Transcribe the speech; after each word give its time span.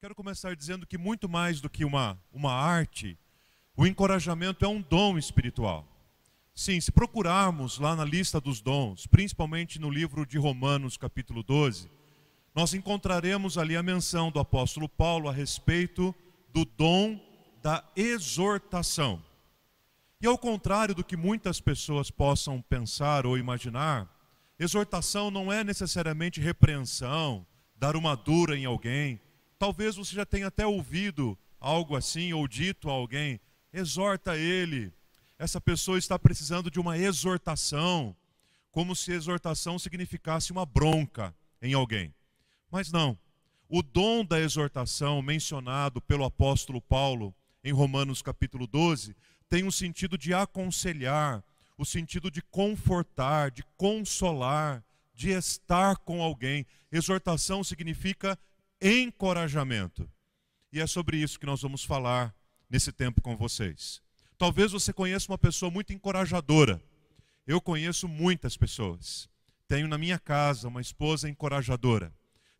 Quero 0.00 0.14
começar 0.14 0.54
dizendo 0.54 0.86
que 0.86 0.96
muito 0.96 1.28
mais 1.28 1.60
do 1.60 1.68
que 1.68 1.84
uma, 1.84 2.16
uma 2.32 2.52
arte, 2.52 3.18
o 3.76 3.84
encorajamento 3.84 4.64
é 4.64 4.68
um 4.68 4.80
dom 4.80 5.18
espiritual. 5.18 5.84
Sim, 6.54 6.80
se 6.80 6.92
procurarmos 6.92 7.80
lá 7.80 7.96
na 7.96 8.04
lista 8.04 8.40
dos 8.40 8.60
dons, 8.60 9.08
principalmente 9.08 9.80
no 9.80 9.90
livro 9.90 10.24
de 10.24 10.38
Romanos, 10.38 10.96
capítulo 10.96 11.42
12, 11.42 11.90
nós 12.54 12.74
encontraremos 12.74 13.58
ali 13.58 13.76
a 13.76 13.82
menção 13.82 14.30
do 14.30 14.38
apóstolo 14.38 14.88
Paulo 14.88 15.28
a 15.28 15.32
respeito 15.32 16.14
do 16.54 16.64
dom 16.64 17.20
da 17.60 17.82
exortação. 17.96 19.20
E 20.20 20.28
ao 20.28 20.38
contrário 20.38 20.94
do 20.94 21.02
que 21.02 21.16
muitas 21.16 21.60
pessoas 21.60 22.08
possam 22.08 22.62
pensar 22.62 23.26
ou 23.26 23.36
imaginar, 23.36 24.08
exortação 24.60 25.28
não 25.28 25.52
é 25.52 25.64
necessariamente 25.64 26.40
repreensão, 26.40 27.44
dar 27.74 27.96
uma 27.96 28.14
dura 28.14 28.56
em 28.56 28.64
alguém. 28.64 29.20
Talvez 29.58 29.96
você 29.96 30.14
já 30.14 30.24
tenha 30.24 30.46
até 30.46 30.66
ouvido 30.66 31.36
algo 31.58 31.96
assim 31.96 32.32
ou 32.32 32.46
dito 32.46 32.88
a 32.88 32.92
alguém: 32.92 33.40
exorta 33.72 34.36
ele. 34.36 34.92
Essa 35.38 35.60
pessoa 35.60 35.98
está 35.98 36.18
precisando 36.18 36.70
de 36.70 36.80
uma 36.80 36.98
exortação, 36.98 38.14
como 38.70 38.94
se 38.94 39.12
exortação 39.12 39.78
significasse 39.78 40.52
uma 40.52 40.66
bronca 40.66 41.34
em 41.60 41.74
alguém. 41.74 42.14
Mas 42.70 42.90
não. 42.92 43.18
O 43.68 43.82
dom 43.82 44.24
da 44.24 44.40
exortação 44.40 45.20
mencionado 45.20 46.00
pelo 46.00 46.24
apóstolo 46.24 46.80
Paulo 46.80 47.34
em 47.62 47.72
Romanos 47.72 48.22
capítulo 48.22 48.66
12 48.66 49.14
tem 49.48 49.64
um 49.64 49.70
sentido 49.70 50.16
de 50.16 50.32
aconselhar, 50.32 51.42
o 51.76 51.84
sentido 51.84 52.30
de 52.30 52.40
confortar, 52.42 53.50
de 53.50 53.62
consolar, 53.76 54.82
de 55.14 55.30
estar 55.30 55.96
com 55.98 56.22
alguém. 56.22 56.66
Exortação 56.90 57.62
significa 57.62 58.38
encorajamento. 58.80 60.08
E 60.72 60.80
é 60.80 60.86
sobre 60.86 61.16
isso 61.16 61.38
que 61.38 61.46
nós 61.46 61.62
vamos 61.62 61.84
falar 61.84 62.34
nesse 62.68 62.92
tempo 62.92 63.20
com 63.20 63.36
vocês. 63.36 64.02
Talvez 64.36 64.72
você 64.72 64.92
conheça 64.92 65.30
uma 65.30 65.38
pessoa 65.38 65.70
muito 65.70 65.92
encorajadora. 65.92 66.82
Eu 67.46 67.60
conheço 67.60 68.06
muitas 68.06 68.56
pessoas. 68.56 69.28
Tenho 69.66 69.88
na 69.88 69.98
minha 69.98 70.18
casa 70.18 70.68
uma 70.68 70.80
esposa 70.80 71.28
encorajadora. 71.28 72.12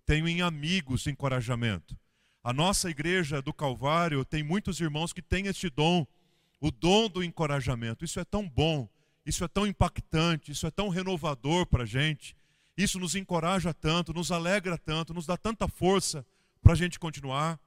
Tenho 0.05 0.27
em 0.27 0.42
amigos 0.42 1.06
encorajamento. 1.06 1.96
A 2.42 2.52
nossa 2.52 2.89
igreja 2.89 3.42
do 3.42 3.52
Calvário 3.52 4.24
tem 4.24 4.42
muitos 4.42 4.80
irmãos 4.80 5.12
que 5.12 5.22
têm 5.22 5.46
este 5.46 5.69
dom 5.69 6.06
o 6.61 6.70
dom 6.70 7.08
do 7.08 7.22
encorajamento. 7.22 8.05
Isso 8.05 8.20
é 8.20 8.24
tão 8.24 8.48
bom, 8.48 8.89
isso 9.24 9.44
é 9.44 9.48
tão 9.48 9.66
impactante, 9.66 10.52
isso 10.52 10.66
é 10.66 10.70
tão 10.70 10.89
renovador 10.89 11.66
para 11.66 11.84
a 11.84 11.86
gente. 11.86 12.36
Isso 12.78 13.00
nos 13.00 13.16
encoraja 13.16 13.74
tanto, 13.74 14.14
nos 14.14 14.30
alegra 14.30 14.78
tanto, 14.78 15.12
nos 15.12 15.26
dá 15.26 15.36
tanta 15.36 15.66
força 15.66 16.24
para 16.62 16.74
a 16.74 16.76
gente 16.76 16.96
continuar. 16.96 17.58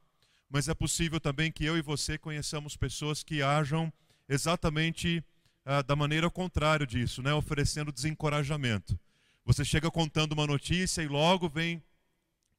Mas 0.50 0.70
é 0.70 0.74
possível 0.74 1.20
também 1.20 1.52
que 1.52 1.66
eu 1.66 1.78
e 1.78 1.82
você 1.82 2.18
conheçamos 2.18 2.78
pessoas 2.78 3.22
que 3.22 3.42
ajam 3.42 3.92
exatamente 4.30 5.22
ah, 5.66 5.82
da 5.82 5.98
maneira 5.98 6.30
contrária 6.30 6.88
disso, 6.88 7.22
né? 7.22 7.34
oferecendo 7.34 7.92
desencorajamento. 7.92 8.98
Você 9.44 9.66
chega 9.66 9.92
contando 9.92 10.32
uma 10.32 10.48
notícia 10.48 11.02
e 11.02 11.10
logo 11.10 11.50
vem 11.50 11.84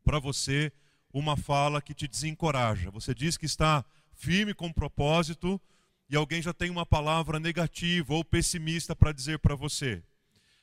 para 0.05 0.19
você 0.19 0.71
uma 1.11 1.39
fala 1.39 1.81
que 1.81 1.95
te 1.95 2.07
desencoraja. 2.07 2.91
Você 2.91 3.15
diz 3.15 3.39
que 3.39 3.47
está 3.47 3.83
firme 4.13 4.53
com 4.53 4.71
propósito, 4.71 5.59
e 6.07 6.17
alguém 6.17 6.43
já 6.43 6.53
tem 6.53 6.69
uma 6.69 6.85
palavra 6.85 7.41
negativa 7.41 8.13
ou 8.13 8.23
pessimista 8.23 8.95
para 8.95 9.11
dizer 9.11 9.39
para 9.39 9.55
você. 9.55 10.03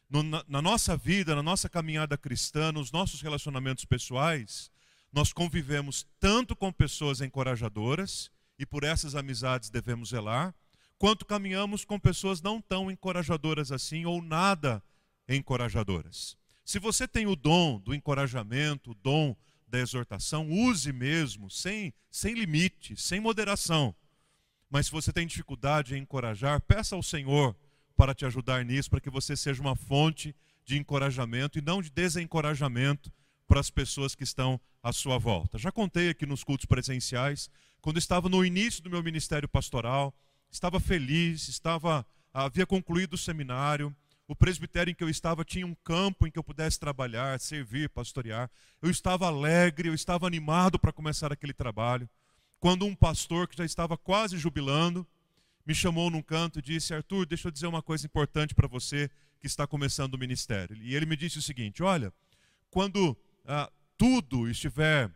No, 0.10 0.24
na, 0.24 0.44
na 0.48 0.62
nossa 0.62 0.98
vida, 0.98 1.36
na 1.36 1.44
nossa 1.44 1.70
caminhada 1.70 2.18
cristã, 2.18 2.72
nos 2.72 2.92
nossos 2.92 3.22
relacionamentos 3.22 3.86
pessoais, 3.86 4.72
nós 5.14 5.32
convivemos 5.32 6.08
tanto 6.20 6.56
com 6.56 6.72
pessoas 6.72 7.22
encorajadoras, 7.22 8.32
e 8.58 8.66
por 8.66 8.84
essas 8.84 9.16
amizades 9.16 9.70
devemos 9.70 10.10
zelar, 10.10 10.54
quanto 10.98 11.26
caminhamos 11.26 11.86
com 11.86 12.00
pessoas 12.00 12.42
não 12.42 12.62
tão 12.62 12.92
encorajadoras 12.92 13.72
assim 13.72 14.06
ou 14.06 14.22
nada 14.22 14.84
encorajadoras. 15.28 16.36
Se 16.66 16.78
você 16.78 17.08
tem 17.08 17.26
o 17.26 17.36
dom 17.36 17.80
do 17.80 17.94
encorajamento, 17.94 18.92
o 18.92 18.96
dom 18.96 19.36
da 19.68 19.80
exortação, 19.80 20.50
use 20.50 20.92
mesmo, 20.92 21.50
sem, 21.50 21.94
sem 22.12 22.34
limite, 22.34 22.96
sem 23.00 23.20
moderação. 23.20 23.96
Mas 24.70 24.88
se 24.88 24.92
você 24.92 25.14
tem 25.14 25.26
dificuldade 25.26 25.96
em 25.96 26.02
encorajar, 26.02 26.62
peça 26.62 26.96
ao 26.96 27.04
Senhor 27.04 27.56
para 28.00 28.16
te 28.16 28.26
ajudar 28.26 28.64
nisso, 28.64 28.90
para 28.90 29.02
que 29.02 29.10
você 29.10 29.36
seja 29.36 29.62
uma 29.62 29.76
fonte 29.76 30.34
de 30.64 30.78
encorajamento 30.78 31.60
e 31.60 31.62
não 31.62 31.82
de 31.82 31.90
desencorajamento 31.90 33.12
para 33.46 33.60
as 33.60 33.70
pessoas 33.70 34.16
que 34.16 34.24
estão 34.24 34.58
à 34.82 34.94
sua 34.94 35.18
volta. 35.18 35.58
Já 35.58 35.70
contei 35.70 36.08
aqui 36.08 36.26
nos 36.26 36.42
cultos 36.42 36.66
presenciais, 36.66 37.50
quando 37.82 37.98
estava 37.98 38.30
no 38.30 38.46
início 38.46 38.82
do 38.82 38.90
meu 38.90 39.04
ministério 39.04 39.50
pastoral, 39.50 40.16
estava 40.50 40.80
feliz, 40.80 41.50
estava 41.50 42.06
havia 42.34 42.66
concluído 42.66 43.16
o 43.16 43.18
seminário, 43.18 43.94
o 44.30 44.34
presbitério 44.34 44.92
em 44.92 44.96
que 44.96 45.04
eu 45.04 45.10
estava 45.10 45.44
tinha 45.44 45.68
um 45.68 45.76
campo 45.84 46.26
em 46.26 46.32
que 46.32 46.40
eu 46.40 46.44
pudesse 46.44 46.80
trabalhar, 46.80 47.38
servir, 47.38 47.90
pastorear. 47.90 48.50
Eu 48.82 48.90
estava 48.90 49.28
alegre, 49.28 49.90
eu 49.90 49.94
estava 49.94 50.26
animado 50.26 50.80
para 50.80 50.94
começar 50.94 51.34
aquele 51.34 51.54
trabalho 51.54 52.10
quando 52.62 52.86
um 52.86 52.96
pastor 52.96 53.46
que 53.46 53.58
já 53.58 53.66
estava 53.66 53.98
quase 53.98 54.38
jubilando 54.38 55.06
me 55.66 55.76
chamou 55.76 56.10
num 56.10 56.22
canto 56.22 56.60
e 56.60 56.62
disse: 56.62 56.94
Arthur, 56.94 57.26
deixa 57.26 57.48
eu 57.48 57.52
dizer 57.52 57.68
uma 57.68 57.82
coisa 57.82 58.06
importante 58.06 58.56
para 58.56 58.68
você 58.68 59.10
que 59.40 59.48
está 59.48 59.66
começando 59.66 60.16
o 60.16 60.18
ministério. 60.18 60.76
E 60.78 60.96
ele 60.96 61.06
me 61.06 61.16
disse 61.16 61.38
o 61.38 61.42
seguinte: 61.42 61.84
Olha, 61.84 62.14
quando 62.70 63.18
ah, 63.46 63.72
tudo 63.98 64.50
estiver 64.50 65.12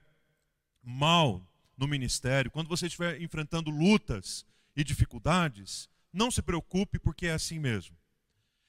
mal 0.84 1.46
no 1.78 1.88
ministério, 1.88 2.52
quando 2.52 2.68
você 2.68 2.88
estiver 2.88 3.22
enfrentando 3.22 3.70
lutas 3.70 4.46
e 4.76 4.84
dificuldades, 4.84 5.90
não 6.12 6.30
se 6.30 6.42
preocupe, 6.42 7.00
porque 7.00 7.28
é 7.28 7.34
assim 7.34 7.60
mesmo. 7.60 7.96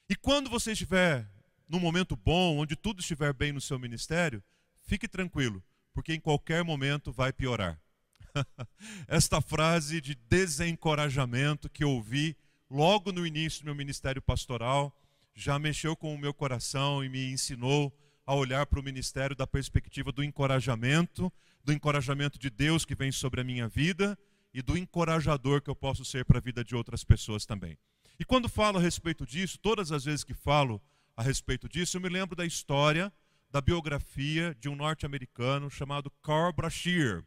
E 0.09 0.15
quando 0.15 0.49
você 0.49 0.71
estiver 0.71 1.29
num 1.67 1.79
momento 1.79 2.15
bom, 2.15 2.57
onde 2.57 2.75
tudo 2.75 2.99
estiver 2.99 3.33
bem 3.33 3.51
no 3.51 3.61
seu 3.61 3.79
ministério, 3.79 4.43
fique 4.83 5.07
tranquilo, 5.07 5.63
porque 5.93 6.13
em 6.13 6.19
qualquer 6.19 6.63
momento 6.63 7.11
vai 7.11 7.33
piorar. 7.33 7.79
esta 9.07 9.41
frase 9.41 10.01
de 10.01 10.15
desencorajamento 10.15 11.69
que 11.69 11.85
ouvi 11.85 12.35
logo 12.69 13.11
no 13.11 13.25
início 13.25 13.61
do 13.61 13.65
meu 13.65 13.75
ministério 13.75 14.21
pastoral 14.21 14.95
já 15.33 15.59
mexeu 15.59 15.95
com 15.95 16.13
o 16.13 16.17
meu 16.17 16.33
coração 16.33 17.03
e 17.03 17.09
me 17.09 17.31
ensinou 17.31 17.93
a 18.25 18.33
olhar 18.33 18.65
para 18.65 18.79
o 18.79 18.83
ministério 18.83 19.35
da 19.35 19.45
perspectiva 19.45 20.11
do 20.11 20.23
encorajamento, 20.23 21.31
do 21.63 21.73
encorajamento 21.73 22.39
de 22.39 22.49
Deus 22.49 22.85
que 22.85 22.95
vem 22.95 23.11
sobre 23.11 23.41
a 23.41 23.43
minha 23.43 23.67
vida 23.67 24.17
e 24.53 24.61
do 24.61 24.77
encorajador 24.77 25.61
que 25.61 25.69
eu 25.69 25.75
posso 25.75 26.05
ser 26.05 26.25
para 26.25 26.37
a 26.37 26.41
vida 26.41 26.63
de 26.63 26.75
outras 26.75 27.03
pessoas 27.03 27.45
também. 27.45 27.77
E 28.17 28.23
quando 28.23 28.47
falo 28.47 28.77
a 28.77 28.81
respeito 28.81 29.25
disso, 29.25 29.59
todas 29.59 29.91
as 29.91 30.05
vezes 30.05 30.23
que 30.23 30.33
falo 30.33 30.81
a 31.17 31.21
respeito 31.21 31.67
disso, 31.67 31.97
eu 31.97 32.01
me 32.01 32.07
lembro 32.07 32.35
da 32.35 32.45
história, 32.45 33.11
da 33.51 33.59
biografia 33.59 34.55
de 34.59 34.69
um 34.69 34.75
norte-americano 34.75 35.69
chamado 35.69 36.09
Carl 36.23 36.53
Brashear 36.53 37.23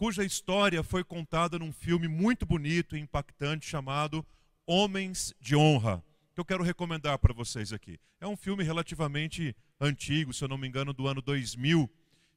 cuja 0.00 0.24
história 0.24 0.82
foi 0.82 1.04
contada 1.04 1.58
num 1.58 1.70
filme 1.70 2.08
muito 2.08 2.46
bonito 2.46 2.96
e 2.96 3.00
impactante 3.00 3.68
chamado 3.68 4.24
Homens 4.66 5.34
de 5.38 5.54
Honra, 5.54 6.02
que 6.32 6.40
eu 6.40 6.44
quero 6.46 6.64
recomendar 6.64 7.18
para 7.18 7.34
vocês 7.34 7.70
aqui. 7.70 8.00
É 8.18 8.26
um 8.26 8.34
filme 8.34 8.64
relativamente 8.64 9.54
antigo, 9.78 10.32
se 10.32 10.42
eu 10.42 10.48
não 10.48 10.56
me 10.56 10.66
engano, 10.66 10.94
do 10.94 11.06
ano 11.06 11.20
2000, 11.20 11.86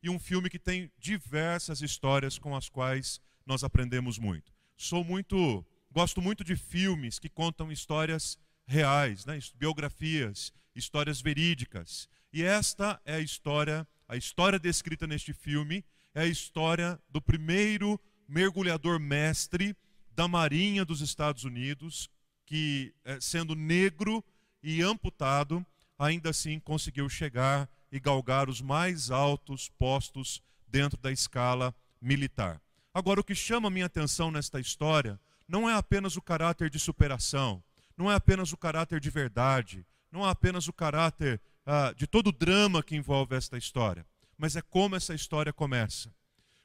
e 0.04 0.10
um 0.10 0.20
filme 0.20 0.50
que 0.50 0.60
tem 0.60 0.92
diversas 1.00 1.82
histórias 1.82 2.38
com 2.38 2.54
as 2.54 2.68
quais 2.68 3.22
nós 3.46 3.64
aprendemos 3.64 4.20
muito. 4.20 4.52
Sou 4.76 5.02
muito, 5.02 5.66
gosto 5.90 6.22
muito 6.22 6.44
de 6.44 6.58
filmes 6.58 7.18
que 7.18 7.30
contam 7.30 7.72
histórias 7.72 8.38
reais, 8.66 9.26
né? 9.26 9.40
biografias, 9.56 10.52
histórias 10.76 11.22
verídicas. 11.22 12.10
E 12.34 12.44
esta 12.44 13.00
é 13.06 13.16
a 13.16 13.22
história, 13.22 13.88
a 14.06 14.18
história 14.18 14.60
descrita 14.60 15.08
neste 15.08 15.32
filme 15.32 15.86
é 16.14 16.22
a 16.22 16.28
história 16.28 17.00
do 17.10 17.22
primeiro 17.22 18.00
mergulhador 18.28 19.00
mestre 19.00 19.76
da 20.16 20.28
Marinha 20.28 20.86
dos 20.86 21.02
Estados 21.02 21.44
Unidos, 21.44 22.10
que, 22.46 22.94
eh, 23.04 23.18
sendo 23.20 23.56
negro 23.56 24.24
e 24.62 24.82
amputado, 24.82 25.66
ainda 25.98 26.30
assim 26.30 26.60
conseguiu 26.60 27.10
chegar 27.10 27.70
e 27.92 28.00
galgar 28.00 28.50
os 28.50 28.62
mais 28.62 29.10
altos 29.10 29.70
postos 29.70 30.42
dentro 30.68 31.00
da 31.00 31.12
escala 31.12 31.74
militar. 32.02 32.62
Agora, 32.94 33.20
o 33.20 33.24
que 33.24 33.36
chama 33.36 33.70
minha 33.70 33.88
atenção 33.88 34.30
nesta 34.30 34.60
história 34.60 35.20
não 35.48 35.70
é 35.70 35.74
apenas 35.74 36.16
o 36.16 36.22
caráter 36.22 36.70
de 36.70 36.80
superação, 36.80 37.64
não 37.98 38.12
é 38.12 38.16
apenas 38.16 38.54
o 38.54 38.58
caráter 38.58 39.00
de 39.00 39.10
verdade, 39.10 39.86
não 40.12 40.26
é 40.26 40.30
apenas 40.30 40.68
o 40.68 40.74
caráter 40.74 41.42
ah, 41.66 41.94
de 41.96 42.06
todo 42.06 42.28
o 42.28 42.32
drama 42.32 42.84
que 42.84 42.96
envolve 42.96 43.36
esta 43.36 43.58
história 43.58 44.06
mas 44.38 44.56
é 44.56 44.62
como 44.62 44.96
essa 44.96 45.14
história 45.14 45.54
começa. 45.54 46.14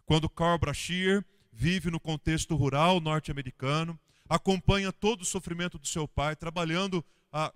Quando 0.04 0.28
Carl 0.28 0.58
Brashear 0.58 1.24
vive 1.52 1.90
no 1.90 2.00
contexto 2.00 2.54
rural 2.56 3.00
norte-americano, 3.00 3.98
acompanha 4.28 4.92
todo 4.92 5.22
o 5.22 5.26
sofrimento 5.26 5.78
do 5.78 5.86
seu 5.86 6.06
pai, 6.06 6.36
trabalhando 6.36 7.04
ah, 7.32 7.52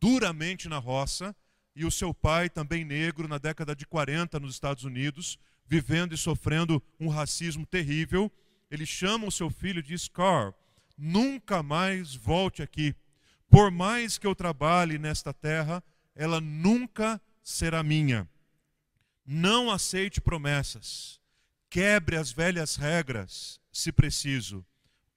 duramente 0.00 0.68
na 0.68 0.78
roça, 0.78 1.34
e 1.76 1.84
o 1.84 1.90
seu 1.90 2.14
pai, 2.14 2.48
também 2.48 2.84
negro, 2.84 3.26
na 3.26 3.38
década 3.38 3.74
de 3.74 3.84
40 3.84 4.38
nos 4.38 4.54
Estados 4.54 4.84
Unidos, 4.84 5.38
vivendo 5.66 6.14
e 6.14 6.18
sofrendo 6.18 6.82
um 7.00 7.08
racismo 7.08 7.66
terrível, 7.66 8.30
ele 8.70 8.86
chama 8.86 9.26
o 9.26 9.32
seu 9.32 9.50
filho 9.50 9.80
e 9.80 9.82
diz: 9.82 10.08
Carl, 10.08 10.54
nunca 10.96 11.62
mais 11.62 12.14
volte 12.14 12.62
aqui. 12.62 12.94
Por 13.50 13.70
mais 13.70 14.18
que 14.18 14.26
eu 14.26 14.34
trabalhe 14.34 14.98
nesta 14.98 15.32
terra, 15.32 15.82
ela 16.14 16.40
nunca 16.40 17.20
será 17.42 17.82
minha. 17.82 18.28
Não 19.24 19.70
aceite 19.70 20.20
promessas. 20.20 21.20
Quebre 21.70 22.16
as 22.16 22.30
velhas 22.30 22.76
regras, 22.76 23.60
se 23.72 23.90
preciso. 23.90 24.64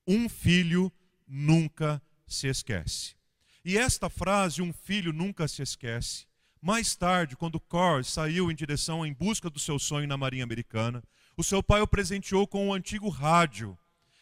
Um 0.08 0.30
filho 0.30 0.92
nunca 1.28 2.02
se 2.26 2.48
esquece. 2.48 3.16
E 3.64 3.78
esta 3.78 4.10
frase, 4.10 4.62
um 4.62 4.72
filho 4.72 5.12
nunca 5.12 5.48
se 5.48 5.62
esquece, 5.62 6.26
mais 6.62 6.96
tarde, 6.96 7.36
quando 7.36 7.60
Cor 7.60 8.04
saiu 8.04 8.52
em 8.52 8.56
direção 8.56 9.06
em 9.06 9.14
busca 9.14 9.50
do 9.50 9.60
seu 9.60 9.78
sonho 9.78 10.08
na 10.08 10.18
Marinha 10.18 10.44
Americana, 10.44 11.04
o 11.36 11.44
seu 11.44 11.62
pai 11.62 11.82
o 11.82 11.88
presenteou 11.88 12.48
com 12.48 12.68
um 12.68 12.74
antigo 12.74 13.10
rádio. 13.10 13.78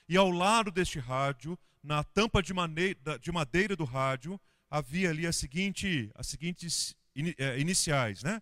E 0.08 0.18
ao 0.18 0.30
lado 0.30 0.70
deste 0.70 1.00
rádio, 1.00 1.58
na 1.82 2.04
tampa 2.04 2.44
de, 2.44 2.54
maneira, 2.54 3.18
de 3.20 3.32
madeira 3.32 3.76
do 3.76 3.86
rádio, 3.86 4.40
havia 4.70 5.10
ali 5.10 5.26
a 5.26 5.32
seguinte, 5.32 6.12
as 6.14 6.28
seguintes 6.28 6.96
é, 7.38 7.58
iniciais, 7.58 8.22
né? 8.22 8.42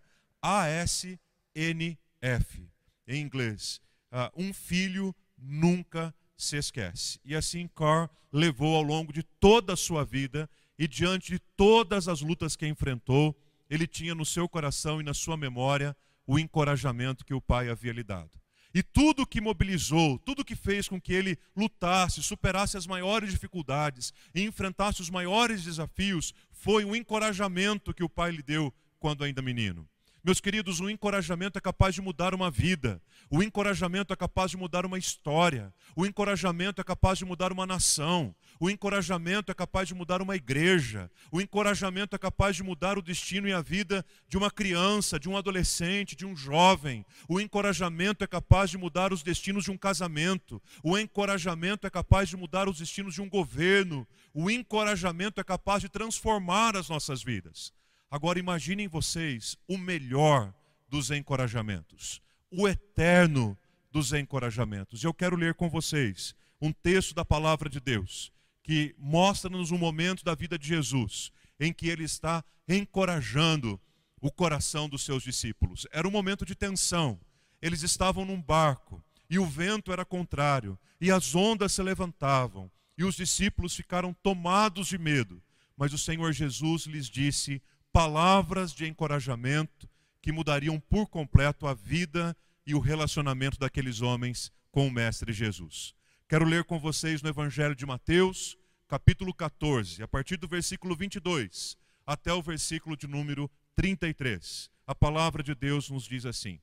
ASNF, 1.56 2.70
em 3.08 3.22
inglês. 3.22 3.82
Uh, 4.12 4.44
um 4.44 4.54
filho 4.54 5.16
nunca 5.38 6.14
se 6.38 6.58
esquece. 6.58 7.20
E 7.24 7.36
assim 7.36 7.68
Cor 7.68 8.10
levou 8.32 8.76
ao 8.76 8.84
longo 8.84 9.14
de 9.14 9.24
toda 9.24 9.74
a 9.74 9.78
sua 9.78 10.04
vida 10.04 10.50
e 10.78 10.88
diante 10.88 11.32
de 11.32 11.40
todas 11.56 12.08
as 12.08 12.22
lutas 12.22 12.56
que 12.56 12.68
enfrentou, 12.68 13.36
ele 13.70 13.88
tinha 13.88 14.16
no 14.16 14.26
seu 14.26 14.50
coração 14.50 15.00
e 15.00 15.04
na 15.04 15.14
sua 15.14 15.38
memória 15.38 15.96
o 16.26 16.40
encorajamento 16.40 17.26
que 17.26 17.34
o 17.34 17.42
pai 17.42 17.70
havia 17.70 17.94
lhe 17.94 18.04
dado. 18.04 18.32
E 18.74 18.82
tudo 18.82 19.28
que 19.28 19.40
mobilizou, 19.40 20.18
tudo 20.18 20.44
que 20.44 20.56
fez 20.56 20.88
com 20.88 21.00
que 21.00 21.14
ele 21.14 21.38
lutasse, 21.56 22.24
superasse 22.24 22.76
as 22.76 22.88
maiores 22.88 23.32
dificuldades 23.32 24.12
e 24.34 24.42
enfrentasse 24.42 25.00
os 25.00 25.12
maiores 25.12 25.64
desafios, 25.64 26.34
foi 26.52 26.84
o 26.84 26.96
encorajamento 26.96 27.94
que 27.94 28.04
o 28.04 28.10
pai 28.10 28.32
lhe 28.32 28.42
deu 28.42 28.74
quando 29.00 29.24
ainda 29.24 29.44
menino. 29.44 29.88
Meus 30.26 30.40
queridos, 30.40 30.80
o 30.80 30.90
encorajamento 30.90 31.58
é 31.58 31.62
capaz 31.62 31.94
de 31.94 32.02
mudar 32.02 32.34
uma 32.34 32.50
vida, 32.50 33.02
o 33.30 33.44
encorajamento 33.44 34.14
é 34.14 34.16
capaz 34.16 34.52
de 34.52 34.56
mudar 34.56 34.86
uma 34.86 34.98
história, 34.98 35.74
o 35.98 36.06
encorajamento 36.06 36.80
é 36.80 36.84
capaz 36.84 37.20
de 37.20 37.26
mudar 37.26 37.52
uma 37.52 37.66
nação, 37.68 38.34
o 38.58 38.70
encorajamento 38.70 39.52
é 39.52 39.54
capaz 39.54 39.90
de 39.90 39.94
mudar 39.94 40.22
uma 40.22 40.38
igreja, 40.38 41.12
o 41.30 41.42
encorajamento 41.42 42.16
é 42.16 42.20
capaz 42.20 42.56
de 42.56 42.64
mudar 42.64 42.98
o 42.98 43.02
destino 43.02 43.50
e 43.50 43.52
a 43.52 43.62
vida 43.62 44.06
de 44.30 44.38
uma 44.38 44.50
criança, 44.50 45.20
de 45.20 45.28
um 45.28 45.36
adolescente, 45.36 46.16
de 46.16 46.26
um 46.26 46.38
jovem, 46.38 47.06
o 47.28 47.38
encorajamento 47.38 48.24
é 48.24 48.28
capaz 48.28 48.70
de 48.70 48.78
mudar 48.78 49.12
os 49.12 49.24
destinos 49.24 49.66
de 49.66 49.72
um 49.72 49.78
casamento, 49.78 50.62
o 50.82 50.98
encorajamento 50.98 51.86
é 51.86 51.90
capaz 51.90 52.30
de 52.30 52.38
mudar 52.38 52.70
os 52.70 52.78
destinos 52.78 53.14
de 53.14 53.22
um 53.22 53.28
governo, 53.28 54.08
o 54.34 54.50
encorajamento 54.50 55.42
é 55.42 55.44
capaz 55.44 55.82
de 55.82 55.90
transformar 55.90 56.78
as 56.78 56.88
nossas 56.88 57.22
vidas. 57.22 57.74
Agora 58.14 58.38
imaginem 58.38 58.88
vocês 58.88 59.58
o 59.68 59.76
melhor 59.76 60.54
dos 60.88 61.10
encorajamentos, 61.10 62.22
o 62.52 62.68
eterno 62.68 63.58
dos 63.92 64.14
encorajamentos. 64.14 65.04
Eu 65.04 65.12
quero 65.12 65.36
ler 65.36 65.56
com 65.56 65.68
vocês 65.68 66.36
um 66.62 66.72
texto 66.72 67.16
da 67.16 67.26
palavra 67.26 67.68
de 67.68 67.80
Deus 67.80 68.32
que 68.62 68.94
mostra-nos 69.00 69.72
um 69.72 69.80
momento 69.80 70.24
da 70.24 70.36
vida 70.36 70.60
de 70.60 70.68
Jesus 70.68 71.32
em 71.60 71.74
que 71.74 71.88
ele 71.90 72.04
está 72.04 72.46
encorajando 72.70 73.82
o 74.22 74.32
coração 74.32 74.88
dos 74.88 75.02
seus 75.04 75.24
discípulos. 75.24 75.88
Era 75.92 76.08
um 76.08 76.12
momento 76.12 76.46
de 76.46 76.54
tensão. 76.54 77.20
Eles 77.60 77.82
estavam 77.82 78.24
num 78.26 78.40
barco 78.40 79.04
e 79.28 79.40
o 79.40 79.48
vento 79.48 79.92
era 79.92 80.06
contrário 80.06 80.78
e 81.02 81.10
as 81.10 81.34
ondas 81.34 81.72
se 81.72 81.82
levantavam 81.82 82.70
e 82.96 83.04
os 83.04 83.16
discípulos 83.16 83.76
ficaram 83.76 84.14
tomados 84.14 84.90
de 84.90 85.00
medo. 85.00 85.42
Mas 85.76 85.94
o 85.94 85.98
Senhor 85.98 86.32
Jesus 86.32 86.84
lhes 86.84 87.10
disse: 87.10 87.60
palavras 87.94 88.74
de 88.74 88.88
encorajamento 88.88 89.88
que 90.20 90.32
mudariam 90.32 90.80
por 90.80 91.08
completo 91.08 91.68
a 91.68 91.76
vida 91.76 92.36
e 92.66 92.74
o 92.74 92.80
relacionamento 92.80 93.60
daqueles 93.60 94.02
homens 94.02 94.52
com 94.72 94.88
o 94.88 94.92
Mestre 94.92 95.32
Jesus. 95.32 95.94
Quero 96.28 96.44
ler 96.44 96.64
com 96.64 96.80
vocês 96.80 97.22
no 97.22 97.30
Evangelho 97.30 97.76
de 97.76 97.86
Mateus, 97.86 98.58
capítulo 98.88 99.32
14, 99.32 100.02
a 100.02 100.08
partir 100.08 100.38
do 100.38 100.48
versículo 100.48 100.96
22 100.96 101.78
até 102.04 102.34
o 102.34 102.42
versículo 102.42 102.98
de 102.98 103.06
número 103.06 103.50
33. 103.76 104.72
A 104.88 104.96
palavra 104.96 105.44
de 105.44 105.54
Deus 105.54 105.88
nos 105.92 106.06
diz 106.06 106.26
assim: 106.26 106.60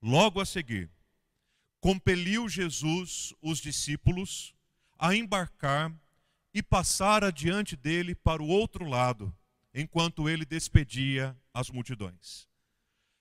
Logo 0.00 0.40
a 0.40 0.46
seguir, 0.46 0.90
compeliu 1.78 2.48
Jesus 2.48 3.34
os 3.42 3.58
discípulos 3.58 4.54
a 4.98 5.14
embarcar 5.14 5.92
e 6.54 6.62
passar 6.62 7.22
adiante 7.22 7.76
dele 7.76 8.14
para 8.14 8.42
o 8.42 8.48
outro 8.48 8.88
lado 8.88 9.36
enquanto 9.78 10.26
ele 10.26 10.46
despedia 10.46 11.36
as 11.52 11.68
multidões. 11.68 12.48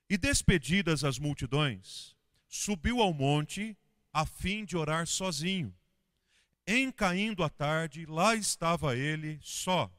E 0.10 0.18
despedidas 0.18 1.04
as 1.04 1.20
multidões, 1.20 2.16
subiu 2.48 3.02
ao 3.02 3.14
monte 3.14 3.78
a 4.14 4.26
fim 4.26 4.64
de 4.64 4.78
orar 4.78 5.06
sozinho. 5.06 5.76
Em 6.66 6.90
caindo 6.90 7.44
a 7.44 7.50
tarde, 7.50 8.06
lá 8.06 8.36
estava 8.36 8.96
ele 8.96 9.38
só. 9.42 9.92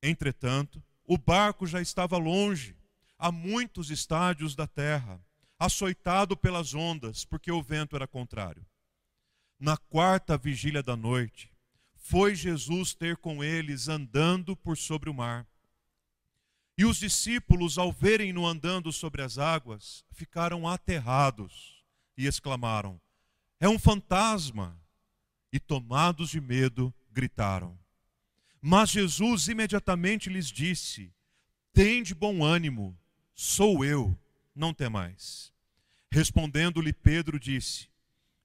Entretanto, 0.00 0.80
o 1.04 1.18
barco 1.18 1.66
já 1.66 1.82
estava 1.82 2.16
longe, 2.16 2.76
a 3.18 3.32
muitos 3.32 3.90
estádios 3.90 4.54
da 4.54 4.68
terra, 4.68 5.20
açoitado 5.58 6.36
pelas 6.36 6.74
ondas, 6.74 7.24
porque 7.24 7.50
o 7.50 7.60
vento 7.60 7.96
era 7.96 8.06
contrário. 8.06 8.64
Na 9.58 9.76
quarta 9.76 10.38
vigília 10.38 10.82
da 10.82 10.96
noite, 10.96 11.49
foi 12.00 12.34
Jesus 12.34 12.94
ter 12.94 13.16
com 13.18 13.44
eles 13.44 13.86
andando 13.86 14.56
por 14.56 14.76
sobre 14.76 15.08
o 15.08 15.14
mar. 15.14 15.46
E 16.76 16.84
os 16.84 16.96
discípulos, 16.96 17.76
ao 17.76 17.92
verem-no 17.92 18.46
andando 18.46 18.90
sobre 18.90 19.22
as 19.22 19.36
águas, 19.36 20.04
ficaram 20.10 20.66
aterrados 20.66 21.84
e 22.16 22.26
exclamaram: 22.26 23.00
É 23.60 23.68
um 23.68 23.78
fantasma! 23.78 24.76
E 25.52 25.60
tomados 25.60 26.30
de 26.30 26.40
medo, 26.40 26.94
gritaram. 27.10 27.78
Mas 28.62 28.90
Jesus 28.90 29.48
imediatamente 29.48 30.30
lhes 30.30 30.46
disse: 30.46 31.12
Tende 31.72 32.14
bom 32.14 32.42
ânimo, 32.42 32.98
sou 33.34 33.84
eu, 33.84 34.18
não 34.54 34.72
temais. 34.72 35.52
Respondendo-lhe 36.10 36.92
Pedro, 36.92 37.38
disse: 37.38 37.88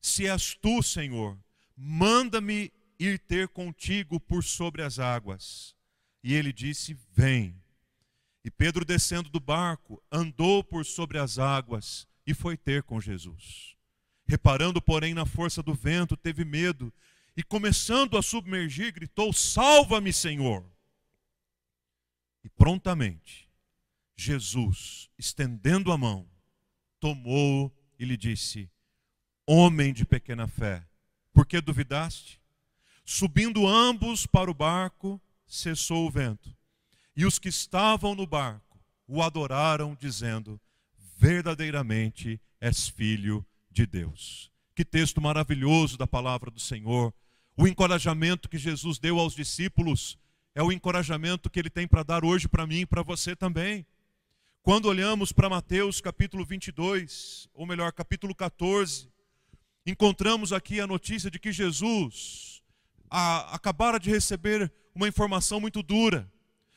Se 0.01 0.27
és 0.27 0.55
tu, 0.55 0.83
Senhor, 0.83 1.37
manda-me 1.75 2.71
ir 2.99 3.19
ter 3.19 3.47
contigo 3.47 4.19
por 4.19 4.43
sobre 4.43 4.81
as 4.81 4.99
águas. 4.99 5.75
E 6.23 6.33
ele 6.33 6.51
disse: 6.51 6.97
Vem. 7.11 7.61
E 8.43 8.51
Pedro, 8.51 8.85
descendo 8.85 9.29
do 9.29 9.39
barco, 9.39 10.01
andou 10.11 10.63
por 10.63 10.85
sobre 10.85 11.17
as 11.17 11.39
águas 11.39 12.07
e 12.27 12.33
foi 12.33 12.55
ter 12.55 12.83
com 12.83 13.01
Jesus. 13.01 13.75
Reparando, 14.27 14.81
porém, 14.81 15.13
na 15.13 15.25
força 15.25 15.61
do 15.61 15.73
vento, 15.73 16.17
teve 16.17 16.43
medo 16.43 16.93
e, 17.37 17.43
começando 17.43 18.17
a 18.17 18.21
submergir, 18.21 18.93
gritou: 18.93 19.33
Salva-me, 19.33 20.13
Senhor! 20.13 20.65
E 22.43 22.49
prontamente, 22.49 23.49
Jesus, 24.15 25.09
estendendo 25.17 25.91
a 25.91 25.97
mão, 25.97 26.27
tomou 26.99 27.75
e 27.99 28.05
lhe 28.05 28.15
disse: 28.15 28.69
Homem 29.45 29.93
de 29.93 30.05
pequena 30.05 30.47
fé, 30.47 30.87
por 31.33 31.45
que 31.45 31.59
duvidaste? 31.59 32.41
Subindo 33.05 33.67
ambos 33.67 34.25
para 34.25 34.49
o 34.49 34.53
barco, 34.53 35.21
cessou 35.45 36.07
o 36.07 36.11
vento. 36.11 36.55
E 37.15 37.23
os 37.23 37.37
que 37.37 37.49
estavam 37.49 38.15
no 38.15 38.25
barco 38.25 38.79
o 39.07 39.21
adoraram, 39.21 39.95
dizendo: 39.99 40.59
Verdadeiramente 41.15 42.41
és 42.59 42.89
filho 42.89 43.45
de 43.69 43.85
Deus. 43.85 44.51
Que 44.73 44.83
texto 44.83 45.21
maravilhoso 45.21 45.97
da 45.97 46.07
palavra 46.07 46.49
do 46.49 46.59
Senhor. 46.59 47.13
O 47.55 47.67
encorajamento 47.67 48.49
que 48.49 48.57
Jesus 48.57 48.97
deu 48.97 49.19
aos 49.19 49.35
discípulos 49.35 50.17
é 50.55 50.63
o 50.63 50.71
encorajamento 50.71 51.49
que 51.49 51.59
ele 51.59 51.69
tem 51.69 51.87
para 51.87 52.03
dar 52.03 52.25
hoje 52.25 52.47
para 52.47 52.65
mim 52.65 52.79
e 52.79 52.85
para 52.85 53.03
você 53.03 53.35
também. 53.35 53.85
Quando 54.63 54.87
olhamos 54.87 55.31
para 55.31 55.47
Mateus 55.47 56.01
capítulo 56.01 56.43
22, 56.43 57.47
ou 57.53 57.67
melhor, 57.67 57.93
capítulo 57.93 58.33
14, 58.33 59.07
encontramos 59.85 60.51
aqui 60.51 60.79
a 60.79 60.87
notícia 60.87 61.29
de 61.29 61.37
que 61.37 61.51
Jesus 61.51 62.54
a, 63.17 63.55
acabara 63.55 63.97
de 63.97 64.09
receber 64.09 64.69
uma 64.93 65.07
informação 65.07 65.61
muito 65.61 65.81
dura, 65.81 66.29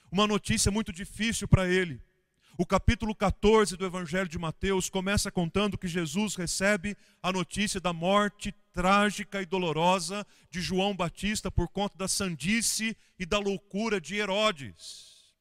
uma 0.08 0.24
notícia 0.24 0.70
muito 0.70 0.92
difícil 0.92 1.48
para 1.48 1.68
ele. 1.68 2.00
O 2.56 2.64
capítulo 2.64 3.12
14 3.12 3.76
do 3.76 3.84
Evangelho 3.84 4.28
de 4.28 4.38
Mateus 4.38 4.88
começa 4.88 5.32
contando 5.32 5.76
que 5.76 5.88
Jesus 5.88 6.36
recebe 6.36 6.96
a 7.20 7.32
notícia 7.32 7.80
da 7.80 7.92
morte 7.92 8.54
trágica 8.72 9.42
e 9.42 9.46
dolorosa 9.46 10.24
de 10.48 10.60
João 10.60 10.94
Batista 10.94 11.50
por 11.50 11.66
conta 11.68 11.98
da 11.98 12.06
sandice 12.06 12.96
e 13.18 13.26
da 13.26 13.40
loucura 13.40 14.00
de 14.00 14.14
Herodes. 14.14 15.34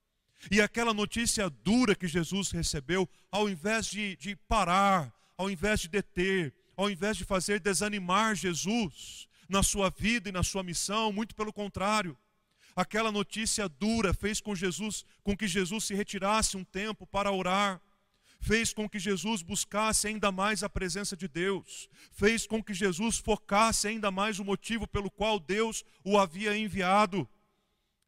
E 0.50 0.60
aquela 0.60 0.96
notícia 0.96 1.48
dura 1.48 1.94
que 1.94 2.08
Jesus 2.08 2.50
recebeu, 2.50 3.08
ao 3.32 3.48
invés 3.48 3.86
de, 3.86 4.16
de 4.16 4.36
parar, 4.36 5.14
ao 5.38 5.48
invés 5.48 5.80
de 5.80 5.90
deter, 5.90 6.56
ao 6.76 6.90
invés 6.90 7.18
de 7.18 7.24
fazer 7.24 7.60
desanimar 7.60 8.36
Jesus 8.36 9.27
na 9.48 9.64
sua 9.64 9.90
vida 9.90 10.30
e 10.30 10.32
na 10.32 10.44
sua 10.44 10.64
missão, 10.64 11.12
muito 11.12 11.36
pelo 11.36 11.54
contrário. 11.54 12.18
Aquela 12.76 13.12
notícia 13.12 13.68
dura 13.68 14.14
fez 14.14 14.40
com 14.40 14.56
Jesus, 14.56 15.04
com 15.24 15.36
que 15.36 15.48
Jesus 15.48 15.86
se 15.86 15.96
retirasse 15.96 16.56
um 16.56 16.64
tempo 16.64 17.08
para 17.08 17.32
orar, 17.32 17.82
fez 18.40 18.72
com 18.72 18.88
que 18.88 19.00
Jesus 19.00 19.42
buscasse 19.42 20.08
ainda 20.08 20.32
mais 20.32 20.62
a 20.62 20.70
presença 20.70 21.18
de 21.18 21.28
Deus, 21.28 21.90
fez 22.12 22.46
com 22.46 22.62
que 22.62 22.74
Jesus 22.74 23.18
focasse 23.18 23.88
ainda 23.88 24.12
mais 24.12 24.40
o 24.40 24.46
motivo 24.46 24.88
pelo 24.88 25.10
qual 25.10 25.40
Deus 25.40 25.84
o 26.04 26.20
havia 26.20 26.56
enviado. 26.56 27.28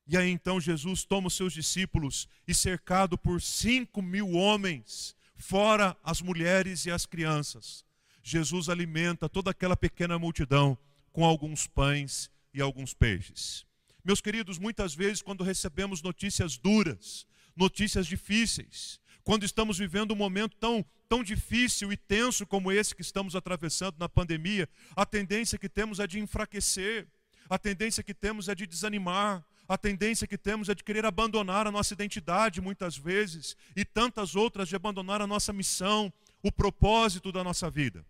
E 0.07 0.15
aí 0.17 0.29
então 0.29 0.59
Jesus 0.59 1.03
toma 1.03 1.27
os 1.27 1.35
seus 1.35 1.53
discípulos 1.53 2.27
e, 2.47 2.53
cercado 2.53 3.17
por 3.17 3.41
cinco 3.41 4.01
mil 4.01 4.33
homens, 4.33 5.15
fora 5.35 5.97
as 6.03 6.21
mulheres 6.21 6.85
e 6.85 6.91
as 6.91 7.05
crianças, 7.05 7.85
Jesus 8.21 8.69
alimenta 8.69 9.27
toda 9.27 9.51
aquela 9.51 9.75
pequena 9.75 10.19
multidão 10.19 10.77
com 11.11 11.25
alguns 11.25 11.67
pães 11.67 12.29
e 12.53 12.61
alguns 12.61 12.93
peixes. 12.93 13.65
Meus 14.03 14.21
queridos, 14.21 14.57
muitas 14.57 14.95
vezes, 14.95 15.21
quando 15.21 15.43
recebemos 15.43 16.01
notícias 16.01 16.57
duras, 16.57 17.27
notícias 17.55 18.07
difíceis, 18.07 18.99
quando 19.23 19.43
estamos 19.43 19.77
vivendo 19.77 20.13
um 20.13 20.17
momento 20.17 20.55
tão, 20.57 20.83
tão 21.07 21.23
difícil 21.23 21.91
e 21.91 21.97
tenso 21.97 22.47
como 22.47 22.71
esse 22.71 22.95
que 22.95 23.01
estamos 23.01 23.35
atravessando 23.35 23.97
na 23.99 24.09
pandemia, 24.09 24.67
a 24.95 25.05
tendência 25.05 25.57
que 25.57 25.69
temos 25.69 25.99
é 25.99 26.07
de 26.07 26.19
enfraquecer, 26.19 27.07
a 27.49 27.57
tendência 27.57 28.03
que 28.03 28.13
temos 28.13 28.47
é 28.47 28.55
de 28.55 28.65
desanimar, 28.65 29.45
a 29.67 29.77
tendência 29.77 30.25
que 30.25 30.37
temos 30.37 30.69
é 30.69 30.73
de 30.73 30.83
querer 30.83 31.05
abandonar 31.05 31.67
a 31.67 31.71
nossa 31.71 31.93
identidade 31.93 32.59
muitas 32.59 32.97
vezes 32.97 33.55
e 33.75 33.85
tantas 33.85 34.35
outras 34.35 34.67
de 34.67 34.75
abandonar 34.75 35.21
a 35.21 35.27
nossa 35.27 35.53
missão, 35.53 36.11
o 36.41 36.51
propósito 36.51 37.31
da 37.31 37.43
nossa 37.43 37.69
vida. 37.69 38.03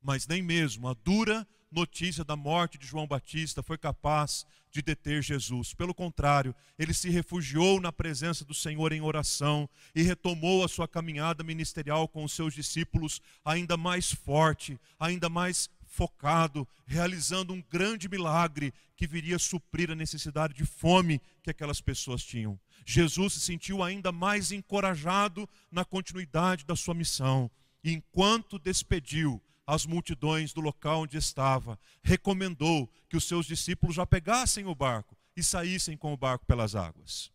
Mas 0.00 0.26
nem 0.26 0.42
mesmo 0.42 0.88
a 0.88 0.94
dura 0.94 1.46
notícia 1.74 2.24
da 2.24 2.36
morte 2.36 2.78
de 2.78 2.86
João 2.86 3.06
Batista 3.06 3.62
foi 3.62 3.76
capaz 3.76 4.46
de 4.70 4.80
deter 4.80 5.22
Jesus. 5.22 5.74
Pelo 5.74 5.92
contrário, 5.92 6.54
ele 6.78 6.94
se 6.94 7.10
refugiou 7.10 7.80
na 7.80 7.92
presença 7.92 8.44
do 8.44 8.54
Senhor 8.54 8.92
em 8.92 9.00
oração 9.00 9.68
e 9.94 10.02
retomou 10.02 10.64
a 10.64 10.68
sua 10.68 10.86
caminhada 10.86 11.42
ministerial 11.42 12.06
com 12.06 12.24
os 12.24 12.32
seus 12.32 12.54
discípulos 12.54 13.20
ainda 13.44 13.76
mais 13.76 14.12
forte, 14.12 14.78
ainda 14.98 15.28
mais 15.28 15.68
focado, 15.84 16.66
realizando 16.86 17.52
um 17.52 17.62
grande 17.70 18.08
milagre 18.08 18.72
que 18.96 19.06
viria 19.06 19.38
suprir 19.38 19.90
a 19.90 19.94
necessidade 19.94 20.54
de 20.54 20.64
fome 20.64 21.20
que 21.42 21.50
aquelas 21.50 21.80
pessoas 21.80 22.24
tinham. 22.24 22.58
Jesus 22.86 23.34
se 23.34 23.40
sentiu 23.40 23.82
ainda 23.82 24.10
mais 24.12 24.52
encorajado 24.52 25.48
na 25.70 25.84
continuidade 25.84 26.64
da 26.64 26.76
sua 26.76 26.94
missão. 26.94 27.50
E 27.82 27.92
enquanto 27.92 28.58
despediu 28.58 29.40
as 29.66 29.86
multidões 29.86 30.52
do 30.52 30.60
local 30.60 31.02
onde 31.02 31.16
estava, 31.16 31.78
recomendou 32.02 32.90
que 33.08 33.16
os 33.16 33.24
seus 33.24 33.46
discípulos 33.46 33.96
já 33.96 34.04
pegassem 34.04 34.66
o 34.66 34.74
barco 34.74 35.16
e 35.36 35.42
saíssem 35.42 35.96
com 35.96 36.12
o 36.12 36.16
barco 36.16 36.46
pelas 36.46 36.74
águas. 36.74 37.32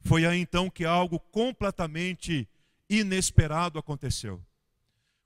Foi 0.00 0.26
aí 0.26 0.38
então 0.38 0.68
que 0.68 0.84
algo 0.84 1.18
completamente 1.18 2.48
inesperado 2.88 3.78
aconteceu. 3.78 4.44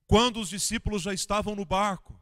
Quando 0.07 0.40
os 0.40 0.49
discípulos 0.49 1.02
já 1.02 1.12
estavam 1.12 1.54
no 1.54 1.64
barco, 1.64 2.18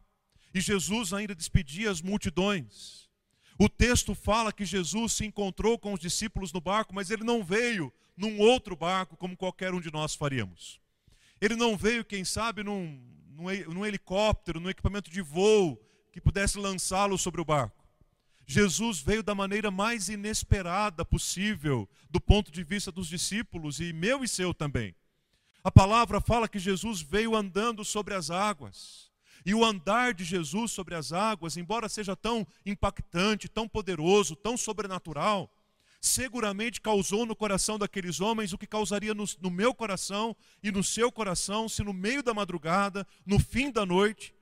e 0.57 0.61
Jesus 0.61 1.13
ainda 1.13 1.35
despedia 1.35 1.91
as 1.91 2.01
multidões. 2.01 3.11
O 3.59 3.69
texto 3.69 4.15
fala 4.15 4.53
que 4.53 4.65
Jesus 4.65 5.13
se 5.13 5.27
encontrou 5.27 5.79
com 5.79 5.93
os 5.93 6.01
discípulos 6.01 6.51
no 6.51 6.63
barco, 6.63 6.95
mas 6.95 7.11
ele 7.11 7.25
não 7.25 7.45
veio 7.45 7.93
num 8.17 8.39
outro 8.41 8.75
barco 8.75 9.19
como 9.19 9.37
qualquer 9.37 9.75
um 9.75 9.81
de 9.81 9.93
nós 9.93 10.15
faríamos. 10.15 10.81
Ele 11.41 11.55
não 11.55 11.77
veio, 11.77 12.05
quem 12.05 12.25
sabe, 12.25 12.63
num, 12.63 12.99
num 13.37 13.85
helicóptero, 13.85 14.59
num 14.59 14.71
equipamento 14.71 15.11
de 15.11 15.21
voo 15.21 15.81
que 16.13 16.21
pudesse 16.21 16.59
lançá-lo 16.59 17.19
sobre 17.19 17.41
o 17.41 17.45
barco. 17.45 17.85
Jesus 18.47 19.01
veio 19.01 19.23
da 19.23 19.35
maneira 19.35 19.71
mais 19.71 20.09
inesperada 20.09 21.05
possível, 21.05 21.89
do 22.09 22.21
ponto 22.21 22.51
de 22.51 22.63
vista 22.63 22.93
dos 22.93 23.09
discípulos, 23.09 23.81
e 23.81 23.93
meu 23.93 24.23
e 24.23 24.29
seu 24.29 24.55
também. 24.55 24.95
A 25.65 25.71
palavra 25.71 26.21
fala 26.21 26.49
que 26.49 26.61
Jesus 26.61 27.01
veio 27.01 27.35
andando 27.35 27.85
sobre 27.85 28.15
as 28.15 28.31
águas. 28.31 29.11
E 29.45 29.53
o 29.53 29.65
andar 29.65 30.15
de 30.15 30.25
Jesus 30.25 30.71
sobre 30.71 30.95
as 30.95 31.13
águas, 31.13 31.57
embora 31.57 31.89
seja 31.89 32.15
tão 32.15 32.47
impactante, 32.65 33.49
tão 33.49 33.69
poderoso, 33.69 34.37
tão 34.37 34.57
sobrenatural, 34.57 35.53
seguramente 36.01 36.81
causou 36.81 37.27
no 37.27 37.35
coração 37.35 37.79
daqueles 37.79 38.21
homens 38.21 38.53
o 38.53 38.59
que 38.59 38.67
causaria 38.67 39.15
no, 39.15 39.25
no, 39.41 39.51
meu 39.51 39.75
coração 39.75 40.37
e 40.63 40.71
no 40.71 40.83
seu 40.83 41.11
coração 41.11 41.69
se 41.69 41.83
no 41.83 41.93
meio 41.93 42.23
da 42.23 42.35
madrugada, 42.35 43.07
no 43.25 43.39
fim 43.39 43.71
da 43.71 43.85
noite, 43.85 44.35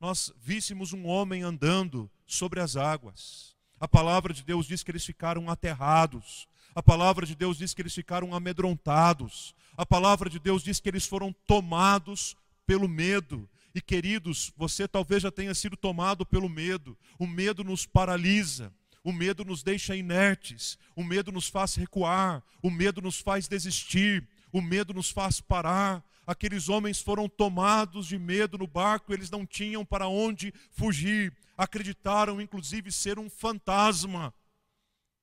nós 0.00 0.32
víssemos 0.36 0.92
um 0.92 1.06
homem 1.06 1.42
andando 1.42 2.10
sobre 2.26 2.60
as 2.60 2.76
águas. 2.76 3.54
A 3.78 3.86
palavra 3.86 4.32
de 4.32 4.42
Deus 4.42 4.66
diz 4.66 4.82
que 4.82 4.90
eles 4.90 5.04
ficaram 5.04 5.50
aterrados. 5.50 6.48
A 6.74 6.82
palavra 6.82 7.26
de 7.26 7.34
Deus 7.34 7.58
diz 7.58 7.74
que 7.74 7.82
eles 7.82 7.94
ficaram 7.94 8.34
amedrontados. 8.34 9.54
A 9.76 9.84
palavra 9.84 10.28
de 10.28 10.38
Deus 10.38 10.62
diz 10.62 10.80
que 10.80 10.88
eles 10.88 11.06
foram 11.06 11.32
tomados 11.46 12.36
pelo 12.66 12.88
medo. 12.88 13.48
E 13.74 13.80
queridos, 13.80 14.52
você 14.56 14.86
talvez 14.86 15.22
já 15.22 15.30
tenha 15.30 15.54
sido 15.54 15.76
tomado 15.76 16.26
pelo 16.26 16.48
medo. 16.48 16.96
O 17.18 17.26
medo 17.26 17.64
nos 17.64 17.86
paralisa. 17.86 18.72
O 19.04 19.12
medo 19.12 19.44
nos 19.44 19.62
deixa 19.62 19.96
inertes, 19.96 20.78
o 20.94 21.02
medo 21.02 21.32
nos 21.32 21.48
faz 21.48 21.74
recuar, 21.74 22.42
o 22.62 22.70
medo 22.70 23.00
nos 23.02 23.18
faz 23.18 23.48
desistir, 23.48 24.28
o 24.52 24.60
medo 24.60 24.94
nos 24.94 25.10
faz 25.10 25.40
parar. 25.40 26.04
Aqueles 26.26 26.68
homens 26.68 27.00
foram 27.00 27.28
tomados 27.28 28.06
de 28.06 28.18
medo 28.18 28.56
no 28.56 28.66
barco, 28.66 29.12
eles 29.12 29.30
não 29.30 29.44
tinham 29.44 29.84
para 29.84 30.06
onde 30.06 30.54
fugir, 30.70 31.36
acreditaram 31.56 32.40
inclusive 32.40 32.92
ser 32.92 33.18
um 33.18 33.28
fantasma, 33.28 34.32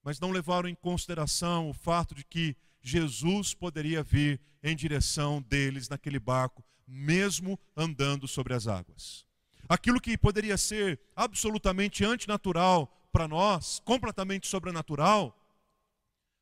mas 0.03 0.19
não 0.19 0.31
levaram 0.31 0.67
em 0.67 0.75
consideração 0.75 1.69
o 1.69 1.73
fato 1.73 2.13
de 2.13 2.25
que 2.25 2.55
Jesus 2.81 3.53
poderia 3.53 4.03
vir 4.03 4.41
em 4.61 4.75
direção 4.75 5.41
deles 5.41 5.87
naquele 5.87 6.19
barco 6.19 6.63
mesmo 6.89 7.59
andando 7.77 8.27
sobre 8.27 8.53
as 8.53 8.67
águas. 8.67 9.25
Aquilo 9.67 10.01
que 10.01 10.17
poderia 10.17 10.57
ser 10.57 10.99
absolutamente 11.15 12.03
antinatural 12.03 12.91
para 13.11 13.27
nós, 13.27 13.79
completamente 13.83 14.47
sobrenatural, 14.47 15.35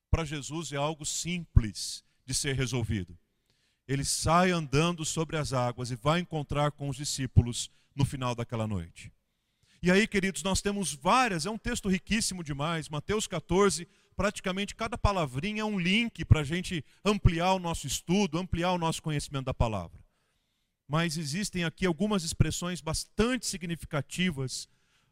para 0.10 0.26
Jesus 0.26 0.72
é 0.72 0.78
algo 0.78 1.06
simples 1.06 2.04
de 2.26 2.34
ser 2.34 2.56
resolvido. 2.56 3.18
Ele 3.88 4.04
sai 4.04 4.52
andando 4.52 5.06
sobre 5.06 5.38
as 5.38 5.54
águas 5.54 5.92
e 5.92 5.96
vai 5.96 6.20
encontrar 6.20 6.72
com 6.72 6.90
os 6.90 6.98
discípulos 6.98 7.70
no 7.96 8.06
final 8.06 8.36
daquela 8.36 8.68
noite. 8.68 9.12
E 9.82 9.92
aí, 9.92 10.08
queridos, 10.08 10.44
nós 10.44 10.62
temos 10.62 10.94
várias, 10.94 11.46
é 11.46 11.50
um 11.50 11.58
texto 11.58 11.88
riquíssimo 11.88 12.44
demais, 12.44 12.90
Mateus 12.90 13.28
14, 13.28 13.88
praticamente 14.16 14.76
cada 14.76 14.98
palavrinha 14.98 15.62
é 15.62 15.66
um 15.66 15.80
link 15.80 16.26
para 16.26 16.42
a 16.42 16.44
gente 16.44 16.84
ampliar 17.06 17.54
o 17.54 17.60
nosso 17.60 17.86
estudo, 17.86 18.40
ampliar 18.40 18.74
o 18.74 18.78
nosso 18.78 19.02
conhecimento 19.02 19.46
da 19.46 19.54
palavra 19.54 20.08
mas 20.88 21.18
existem 21.18 21.66
aqui 21.66 21.86
algumas 21.86 22.24
expressões 22.24 22.80
bastante 22.80 23.46
significativas. 23.46 24.70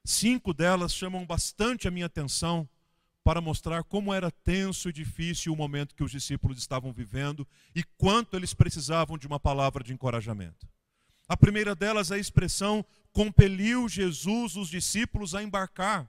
Cinco 0.07 0.53
delas 0.53 0.93
chamam 0.93 1.25
bastante 1.25 1.87
a 1.87 1.91
minha 1.91 2.05
atenção 2.05 2.69
para 3.23 3.41
mostrar 3.41 3.83
como 3.83 4.13
era 4.13 4.29
tenso 4.29 4.87
e 4.87 4.93
difícil 4.93 5.51
o 5.51 5.55
momento 5.55 5.95
que 5.95 6.03
os 6.03 6.11
discípulos 6.11 6.59
estavam 6.59 6.93
vivendo 6.93 7.45
e 7.73 7.83
quanto 7.97 8.35
eles 8.35 8.53
precisavam 8.53 9.17
de 9.17 9.25
uma 9.25 9.39
palavra 9.39 9.83
de 9.83 9.91
encorajamento. 9.91 10.69
A 11.27 11.35
primeira 11.35 11.73
delas 11.73 12.11
é 12.11 12.15
a 12.15 12.19
expressão 12.19 12.85
compeliu 13.11 13.89
Jesus 13.89 14.55
os 14.55 14.69
discípulos 14.69 15.33
a 15.33 15.41
embarcar. 15.41 16.07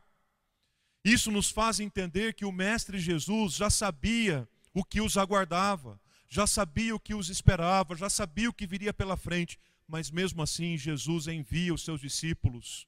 Isso 1.03 1.31
nos 1.31 1.49
faz 1.51 1.81
entender 1.81 2.35
que 2.35 2.45
o 2.45 2.53
Mestre 2.53 2.99
Jesus 2.99 3.55
já 3.55 3.71
sabia 3.71 4.47
o 4.75 4.85
que 4.85 5.01
os 5.01 5.17
aguardava, 5.17 5.99
já 6.29 6.47
sabia 6.47 6.95
o 6.95 7.01
que 7.01 7.15
os 7.15 7.31
esperava, 7.31 7.97
já 7.97 8.11
sabia 8.11 8.51
o 8.51 8.53
que 8.53 8.67
viria 8.67 8.93
pela 8.93 9.17
frente, 9.17 9.59
mas 9.89 10.11
mesmo 10.11 10.43
assim 10.43 10.77
Jesus 10.77 11.29
envia 11.29 11.73
os 11.73 11.83
seus 11.83 12.03
discípulos 12.03 12.87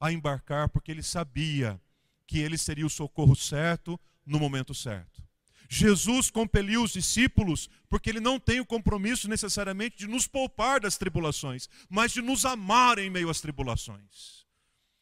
a 0.00 0.10
embarcar, 0.10 0.68
porque 0.68 0.90
ele 0.90 1.02
sabia 1.02 1.80
que 2.26 2.38
ele 2.38 2.56
seria 2.56 2.86
o 2.86 2.90
socorro 2.90 3.36
certo 3.36 4.00
no 4.24 4.38
momento 4.38 4.74
certo. 4.74 5.22
Jesus 5.68 6.30
compeliu 6.30 6.82
os 6.82 6.92
discípulos 6.92 7.68
porque 7.88 8.10
ele 8.10 8.18
não 8.18 8.40
tem 8.40 8.58
o 8.58 8.66
compromisso 8.66 9.28
necessariamente 9.28 9.98
de 9.98 10.08
nos 10.08 10.26
poupar 10.26 10.80
das 10.80 10.98
tribulações, 10.98 11.68
mas 11.88 12.10
de 12.10 12.20
nos 12.20 12.44
amar 12.44 12.98
em 12.98 13.08
meio 13.08 13.30
às 13.30 13.40
tribulações. 13.40 14.44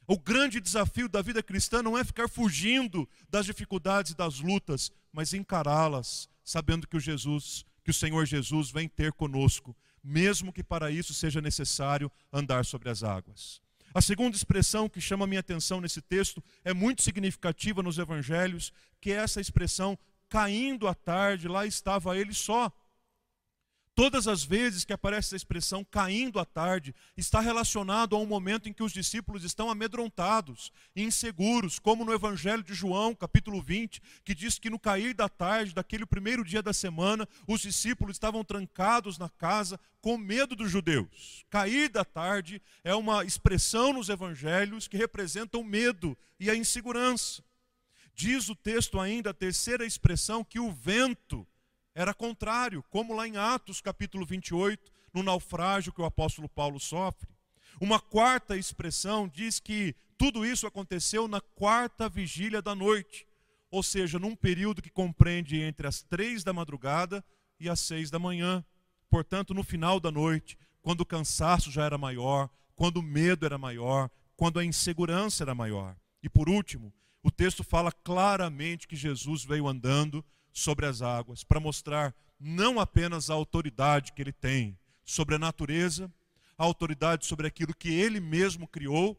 O 0.07 0.19
grande 0.19 0.61
desafio 0.61 1.09
da 1.09 1.23
vida 1.23 1.43
cristã 1.43 1.83
não 1.83 1.97
é 1.97 2.05
ficar 2.05 2.29
fugindo 2.29 3.09
das 3.31 3.47
dificuldades 3.47 4.13
e 4.13 4.17
das 4.17 4.41
lutas, 4.41 4.91
mas 5.13 5.33
encará-las, 5.33 6.29
sabendo 6.45 6.87
que 6.87 6.97
o 6.97 7.01
Jesus 7.01 7.65
que 7.89 7.91
o 7.91 7.95
Senhor 7.95 8.27
Jesus 8.27 8.71
vem 8.71 8.87
ter 8.87 9.15
conosco, 9.15 9.75
mesmo 10.05 10.53
que 10.53 10.63
para 10.63 10.91
isso 10.91 11.15
seja 11.15 11.41
necessário 11.41 12.13
andar 12.31 12.67
sobre 12.67 12.91
as 12.91 13.03
águas. 13.03 13.63
A 13.95 14.01
segunda 14.01 14.37
expressão 14.37 14.89
que 14.89 15.01
chama 15.01 15.27
minha 15.27 15.41
atenção 15.41 15.81
nesse 15.81 16.01
texto 16.01 16.43
é 16.65 16.75
muito 16.75 17.03
significativa 17.03 17.83
nos 17.83 17.99
evangelhos, 17.99 18.73
que 19.01 19.11
é 19.11 19.17
essa 19.17 19.41
expressão 19.41 19.99
caindo 20.29 20.87
a 20.87 20.95
tarde, 20.95 21.49
lá 21.49 21.67
estava 21.67 22.17
ele 22.17 22.35
só. 22.35 22.71
Todas 23.99 24.29
as 24.29 24.45
vezes 24.45 24.85
que 24.85 24.93
aparece 24.93 25.27
essa 25.27 25.37
expressão 25.37 25.85
caindo 25.85 26.39
à 26.39 26.45
tarde, 26.45 26.95
está 27.17 27.41
relacionado 27.41 28.15
a 28.15 28.19
um 28.21 28.27
momento 28.27 28.69
em 28.69 28.73
que 28.73 28.85
os 28.85 28.93
discípulos 28.93 29.43
estão 29.43 29.69
amedrontados, 29.69 30.73
inseguros, 30.95 31.81
como 31.81 32.05
no 32.05 32.15
Evangelho 32.15 32.63
de 32.63 32.75
João, 32.75 33.13
capítulo 33.13 33.61
20, 33.61 34.01
que 34.25 34.37
diz 34.37 34.57
que 34.57 34.71
no 34.71 34.79
cair 34.79 35.15
da 35.15 35.29
tarde, 35.29 35.75
daquele 35.75 36.07
primeiro 36.07 36.45
dia 36.45 36.63
da 36.63 36.73
semana, 36.73 37.29
os 37.45 37.61
discípulos 37.61 38.15
estavam 38.15 38.45
trancados 38.45 39.19
na 39.19 39.29
casa 39.29 39.81
com 40.01 40.17
medo 40.17 40.55
dos 40.55 40.71
judeus. 40.71 41.45
Cair 41.51 41.89
da 41.89 42.05
tarde 42.05 42.63
é 42.85 42.95
uma 42.95 43.25
expressão 43.25 43.93
nos 43.93 44.09
evangelhos 44.09 44.87
que 44.87 44.97
representa 44.97 45.59
o 45.59 45.65
medo 45.65 46.17
e 46.39 46.49
a 46.49 46.55
insegurança. 46.55 47.43
Diz 48.15 48.49
o 48.49 48.55
texto 48.55 49.01
ainda, 49.01 49.31
a 49.31 49.35
terceira 49.35 49.85
expressão, 49.85 50.45
que 50.45 50.61
o 50.61 50.71
vento 50.71 51.45
era 51.99 52.15
contrário, 52.15 52.85
como 52.91 53.13
lá 53.13 53.27
em 53.27 53.37
Atos 53.37 53.81
capítulo 53.81 54.25
28, 54.25 54.93
no 55.13 55.21
naufrágio 55.21 55.93
que 55.93 56.01
o 56.01 56.05
apóstolo 56.05 56.49
Paulo 56.49 56.79
sofre. 56.79 57.29
Uma 57.81 57.99
quarta 57.99 58.57
expressão 58.57 59.27
diz 59.27 59.59
que 59.59 59.97
tudo 60.17 60.47
isso 60.47 60.65
aconteceu 60.65 61.27
na 61.27 61.41
quarta 61.41 62.09
vigília 62.09 62.63
da 62.63 62.73
noite, 62.73 63.27
ou 63.69 63.83
seja, 63.83 64.17
num 64.17 64.37
período 64.37 64.81
que 64.81 64.91
compreende 64.91 65.61
entre 65.61 65.89
as 65.89 66.01
três 66.01 66.45
da 66.45 66.53
madrugada 66.53 67.25
e 67.59 67.69
as 67.69 67.81
seis 67.81 68.13
da 68.13 68.19
manhã. 68.21 68.65
Portanto, 69.11 69.53
no 69.53 69.65
final 69.65 69.99
da 69.99 70.13
noite, 70.13 70.57
quando 70.81 71.01
o 71.01 71.07
cansaço 71.07 71.69
já 71.69 71.85
era 71.85 71.99
maior, 71.99 72.49
quando 72.77 72.99
o 72.99 73.03
medo 73.03 73.45
era 73.45 73.59
maior, 73.59 74.09
quando 74.37 74.61
a 74.61 74.65
insegurança 74.65 75.43
era 75.43 75.53
maior. 75.53 75.97
E 76.23 76.29
por 76.29 76.49
último, 76.49 76.95
o 77.25 77.31
texto 77.31 77.65
fala 77.65 77.91
claramente 77.91 78.87
que 78.87 78.95
Jesus 78.95 79.43
veio 79.43 79.67
andando 79.67 80.25
sobre 80.59 80.87
as 80.87 81.03
águas, 81.03 81.45
para 81.45 81.61
mostrar 81.61 82.15
não 82.39 82.79
apenas 82.79 83.31
a 83.31 83.35
autoridade 83.35 84.13
que 84.13 84.23
ele 84.23 84.33
tem 84.33 84.79
sobre 85.05 85.35
a 85.35 85.39
natureza, 85.39 86.13
a 86.57 86.65
autoridade 86.65 87.27
sobre 87.27 87.47
aquilo 87.47 87.75
que 87.75 87.89
ele 87.89 88.21
mesmo 88.21 88.67
criou, 88.67 89.19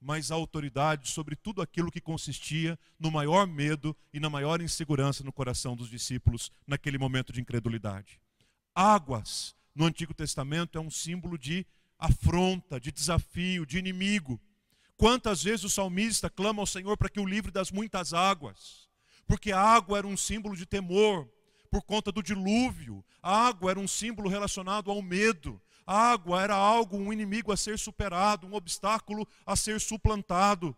mas 0.00 0.30
a 0.30 0.34
autoridade 0.34 1.08
sobre 1.08 1.36
tudo 1.36 1.60
aquilo 1.60 1.90
que 1.90 2.00
consistia 2.00 2.78
no 2.98 3.10
maior 3.10 3.46
medo 3.46 3.96
e 4.12 4.20
na 4.20 4.30
maior 4.30 4.60
insegurança 4.60 5.24
no 5.24 5.32
coração 5.32 5.76
dos 5.76 5.90
discípulos 5.90 6.50
naquele 6.66 6.98
momento 6.98 7.32
de 7.32 7.40
incredulidade. 7.40 8.20
Águas, 8.74 9.54
no 9.74 9.84
Antigo 9.84 10.14
Testamento, 10.14 10.78
é 10.78 10.80
um 10.80 10.90
símbolo 10.90 11.36
de 11.36 11.66
afronta, 11.98 12.78
de 12.78 12.92
desafio, 12.92 13.66
de 13.66 13.78
inimigo. 13.78 14.40
Quantas 14.96 15.42
vezes 15.42 15.64
o 15.64 15.70
salmista 15.70 16.30
clama 16.30 16.62
ao 16.62 16.66
Senhor 16.66 16.96
para 16.96 17.08
que 17.08 17.20
o 17.20 17.26
livre 17.26 17.50
das 17.50 17.70
muitas 17.70 18.14
águas? 18.14 18.87
Porque 19.28 19.52
a 19.52 19.60
água 19.60 19.98
era 19.98 20.06
um 20.06 20.16
símbolo 20.16 20.56
de 20.56 20.64
temor, 20.64 21.28
por 21.70 21.82
conta 21.82 22.10
do 22.10 22.22
dilúvio. 22.22 23.04
A 23.22 23.46
água 23.48 23.70
era 23.70 23.78
um 23.78 23.86
símbolo 23.86 24.28
relacionado 24.30 24.90
ao 24.90 25.02
medo. 25.02 25.60
A 25.86 26.12
água 26.12 26.42
era 26.42 26.56
algo, 26.56 26.96
um 26.96 27.12
inimigo 27.12 27.52
a 27.52 27.56
ser 27.56 27.78
superado, 27.78 28.46
um 28.46 28.54
obstáculo 28.54 29.28
a 29.44 29.54
ser 29.54 29.80
suplantado. 29.80 30.74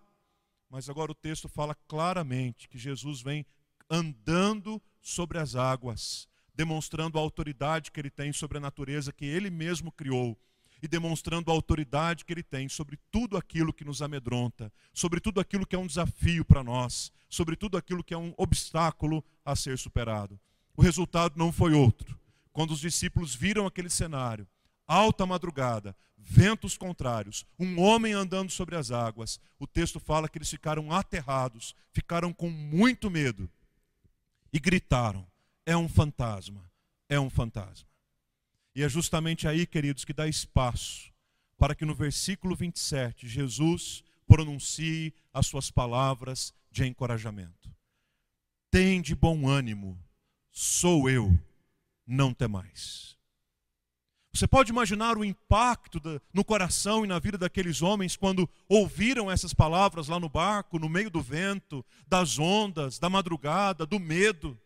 Mas 0.68 0.90
agora 0.90 1.12
o 1.12 1.14
texto 1.14 1.48
fala 1.48 1.76
claramente 1.86 2.68
que 2.68 2.76
Jesus 2.76 3.22
vem 3.22 3.46
andando 3.88 4.82
sobre 5.00 5.38
as 5.38 5.54
águas, 5.54 6.28
demonstrando 6.52 7.18
a 7.18 7.20
autoridade 7.20 7.90
que 7.90 8.00
ele 8.00 8.10
tem 8.10 8.32
sobre 8.32 8.58
a 8.58 8.60
natureza 8.60 9.12
que 9.12 9.24
ele 9.24 9.48
mesmo 9.48 9.92
criou 9.92 10.36
e 10.82 10.88
demonstrando 10.88 11.50
a 11.50 11.54
autoridade 11.54 12.24
que 12.24 12.32
ele 12.32 12.42
tem 12.42 12.68
sobre 12.68 12.98
tudo 13.10 13.36
aquilo 13.36 13.72
que 13.72 13.84
nos 13.84 14.02
amedronta, 14.02 14.72
sobre 14.92 15.20
tudo 15.20 15.40
aquilo 15.40 15.66
que 15.66 15.76
é 15.76 15.78
um 15.78 15.86
desafio 15.86 16.44
para 16.44 16.64
nós, 16.64 17.12
sobre 17.28 17.56
tudo 17.56 17.76
aquilo 17.76 18.02
que 18.02 18.14
é 18.14 18.18
um 18.18 18.34
obstáculo 18.36 19.24
a 19.44 19.54
ser 19.54 19.78
superado. 19.78 20.38
O 20.76 20.82
resultado 20.82 21.34
não 21.36 21.52
foi 21.52 21.72
outro. 21.72 22.18
Quando 22.52 22.72
os 22.72 22.80
discípulos 22.80 23.34
viram 23.34 23.66
aquele 23.66 23.90
cenário, 23.90 24.46
alta 24.86 25.26
madrugada, 25.26 25.94
ventos 26.16 26.76
contrários, 26.76 27.46
um 27.58 27.80
homem 27.80 28.12
andando 28.12 28.50
sobre 28.50 28.76
as 28.76 28.90
águas, 28.90 29.38
o 29.58 29.66
texto 29.66 30.00
fala 30.00 30.28
que 30.28 30.38
eles 30.38 30.50
ficaram 30.50 30.92
aterrados, 30.92 31.74
ficaram 31.92 32.32
com 32.32 32.50
muito 32.50 33.10
medo 33.10 33.48
e 34.52 34.58
gritaram: 34.58 35.26
É 35.64 35.76
um 35.76 35.88
fantasma, 35.88 36.64
é 37.08 37.18
um 37.18 37.30
fantasma. 37.30 37.89
E 38.74 38.82
é 38.82 38.88
justamente 38.88 39.48
aí, 39.48 39.66
queridos, 39.66 40.04
que 40.04 40.12
dá 40.12 40.28
espaço 40.28 41.10
para 41.58 41.74
que 41.74 41.84
no 41.84 41.94
versículo 41.94 42.56
27 42.56 43.28
Jesus 43.28 44.02
pronuncie 44.26 45.12
as 45.32 45.46
suas 45.46 45.70
palavras 45.70 46.54
de 46.70 46.86
encorajamento. 46.86 47.70
Tem 48.70 49.02
de 49.02 49.14
bom 49.14 49.48
ânimo, 49.48 49.98
sou 50.50 51.10
eu, 51.10 51.36
não 52.06 52.32
temais. 52.32 53.16
Você 54.32 54.46
pode 54.46 54.70
imaginar 54.70 55.18
o 55.18 55.24
impacto 55.24 56.00
no 56.32 56.44
coração 56.44 57.04
e 57.04 57.08
na 57.08 57.18
vida 57.18 57.36
daqueles 57.36 57.82
homens 57.82 58.16
quando 58.16 58.48
ouviram 58.68 59.28
essas 59.28 59.52
palavras 59.52 60.06
lá 60.06 60.20
no 60.20 60.28
barco, 60.28 60.78
no 60.78 60.88
meio 60.88 61.10
do 61.10 61.20
vento, 61.20 61.84
das 62.06 62.38
ondas, 62.38 62.98
da 62.98 63.10
madrugada, 63.10 63.84
do 63.84 63.98
medo 63.98 64.56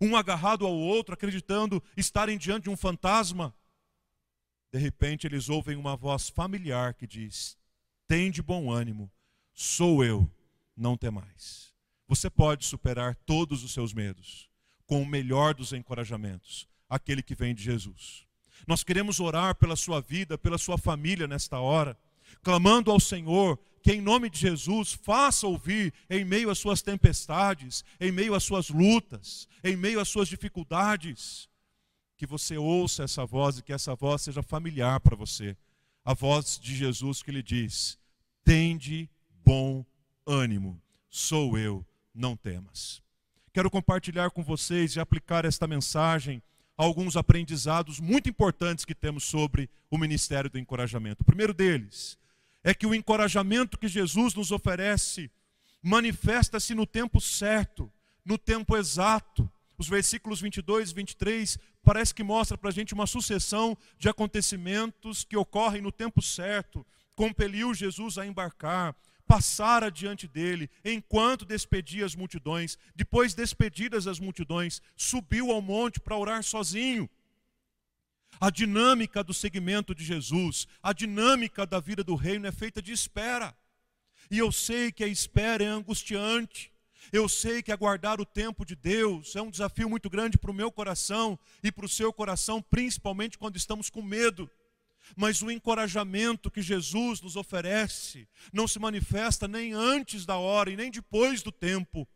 um 0.00 0.16
agarrado 0.16 0.66
ao 0.66 0.74
outro, 0.74 1.14
acreditando 1.14 1.82
estarem 1.96 2.38
diante 2.38 2.64
de 2.64 2.70
um 2.70 2.76
fantasma. 2.76 3.54
De 4.72 4.78
repente 4.78 5.26
eles 5.26 5.48
ouvem 5.48 5.76
uma 5.76 5.96
voz 5.96 6.28
familiar 6.28 6.94
que 6.94 7.06
diz: 7.06 7.56
Tem 8.06 8.30
de 8.30 8.42
bom 8.42 8.70
ânimo, 8.70 9.10
sou 9.52 10.04
eu, 10.04 10.30
não 10.76 10.96
temais. 10.96 11.72
Você 12.06 12.28
pode 12.28 12.64
superar 12.66 13.14
todos 13.14 13.62
os 13.64 13.72
seus 13.72 13.92
medos 13.92 14.50
com 14.86 15.00
o 15.00 15.06
melhor 15.06 15.54
dos 15.54 15.72
encorajamentos, 15.72 16.68
aquele 16.88 17.22
que 17.22 17.34
vem 17.34 17.54
de 17.54 17.62
Jesus. 17.62 18.26
Nós 18.66 18.84
queremos 18.84 19.20
orar 19.20 19.54
pela 19.54 19.76
sua 19.76 20.00
vida, 20.00 20.36
pela 20.36 20.58
sua 20.58 20.78
família 20.78 21.26
nesta 21.26 21.58
hora, 21.58 21.96
clamando 22.42 22.90
ao 22.90 23.00
Senhor 23.00 23.58
que, 23.84 23.92
em 23.92 24.00
nome 24.00 24.30
de 24.30 24.40
Jesus, 24.40 24.94
faça 24.94 25.46
ouvir 25.46 25.92
em 26.08 26.24
meio 26.24 26.48
às 26.48 26.58
suas 26.58 26.80
tempestades, 26.80 27.84
em 28.00 28.10
meio 28.10 28.34
às 28.34 28.42
suas 28.42 28.70
lutas, 28.70 29.46
em 29.62 29.76
meio 29.76 30.00
às 30.00 30.08
suas 30.08 30.26
dificuldades, 30.26 31.50
que 32.16 32.26
você 32.26 32.56
ouça 32.56 33.04
essa 33.04 33.26
voz 33.26 33.58
e 33.58 33.62
que 33.62 33.74
essa 33.74 33.94
voz 33.94 34.22
seja 34.22 34.42
familiar 34.42 34.98
para 35.00 35.14
você. 35.14 35.54
A 36.02 36.14
voz 36.14 36.58
de 36.58 36.74
Jesus 36.74 37.22
que 37.22 37.30
lhe 37.30 37.42
diz: 37.42 37.98
Tende 38.42 39.06
bom 39.44 39.84
ânimo, 40.26 40.80
sou 41.10 41.58
eu, 41.58 41.84
não 42.14 42.34
temas. 42.34 43.02
Quero 43.52 43.70
compartilhar 43.70 44.30
com 44.30 44.42
vocês 44.42 44.96
e 44.96 45.00
aplicar 45.00 45.44
esta 45.44 45.66
mensagem 45.66 46.42
alguns 46.74 47.18
aprendizados 47.18 48.00
muito 48.00 48.30
importantes 48.30 48.86
que 48.86 48.94
temos 48.94 49.24
sobre 49.24 49.68
o 49.90 49.98
ministério 49.98 50.48
do 50.48 50.58
encorajamento. 50.58 51.22
O 51.22 51.26
primeiro 51.26 51.52
deles, 51.52 52.18
é 52.64 52.72
que 52.72 52.86
o 52.86 52.94
encorajamento 52.94 53.78
que 53.78 53.86
Jesus 53.86 54.34
nos 54.34 54.50
oferece 54.50 55.30
manifesta-se 55.82 56.74
no 56.74 56.86
tempo 56.86 57.20
certo, 57.20 57.92
no 58.24 58.38
tempo 58.38 58.74
exato. 58.74 59.48
Os 59.76 59.86
versículos 59.86 60.40
22 60.40 60.90
e 60.90 60.94
23 60.94 61.58
parece 61.82 62.14
que 62.14 62.22
mostra 62.22 62.56
para 62.56 62.70
a 62.70 62.72
gente 62.72 62.94
uma 62.94 63.06
sucessão 63.06 63.76
de 63.98 64.08
acontecimentos 64.08 65.24
que 65.24 65.36
ocorrem 65.36 65.82
no 65.82 65.92
tempo 65.92 66.22
certo. 66.22 66.86
Compeliu 67.14 67.74
Jesus 67.74 68.16
a 68.16 68.24
embarcar, 68.24 68.96
passar 69.26 69.84
adiante 69.84 70.26
dele, 70.26 70.70
enquanto 70.82 71.44
despedia 71.44 72.06
as 72.06 72.14
multidões. 72.14 72.78
Depois, 72.96 73.34
despedidas 73.34 74.06
as 74.06 74.18
multidões, 74.18 74.80
subiu 74.96 75.50
ao 75.50 75.60
monte 75.60 76.00
para 76.00 76.16
orar 76.16 76.42
sozinho. 76.42 77.10
A 78.44 78.50
dinâmica 78.50 79.24
do 79.24 79.32
segmento 79.32 79.94
de 79.94 80.04
Jesus, 80.04 80.68
a 80.82 80.92
dinâmica 80.92 81.64
da 81.64 81.80
vida 81.80 82.04
do 82.04 82.14
reino 82.14 82.46
é 82.46 82.52
feita 82.52 82.82
de 82.82 82.92
espera. 82.92 83.56
E 84.30 84.36
eu 84.36 84.52
sei 84.52 84.92
que 84.92 85.02
a 85.02 85.06
espera 85.06 85.64
é 85.64 85.66
angustiante. 85.66 86.70
Eu 87.10 87.26
sei 87.26 87.62
que 87.62 87.72
aguardar 87.72 88.20
o 88.20 88.26
tempo 88.26 88.62
de 88.62 88.76
Deus 88.76 89.34
é 89.34 89.40
um 89.40 89.50
desafio 89.50 89.88
muito 89.88 90.10
grande 90.10 90.36
para 90.36 90.50
o 90.50 90.54
meu 90.54 90.70
coração 90.70 91.38
e 91.62 91.72
para 91.72 91.86
o 91.86 91.88
seu 91.88 92.12
coração, 92.12 92.60
principalmente 92.60 93.38
quando 93.38 93.56
estamos 93.56 93.88
com 93.88 94.02
medo. 94.02 94.50
Mas 95.16 95.40
o 95.40 95.50
encorajamento 95.50 96.50
que 96.50 96.60
Jesus 96.60 97.22
nos 97.22 97.36
oferece 97.36 98.28
não 98.52 98.68
se 98.68 98.78
manifesta 98.78 99.48
nem 99.48 99.72
antes 99.72 100.26
da 100.26 100.36
hora 100.36 100.70
e 100.70 100.76
nem 100.76 100.90
depois 100.90 101.42
do 101.42 101.50
tempo. 101.50 102.06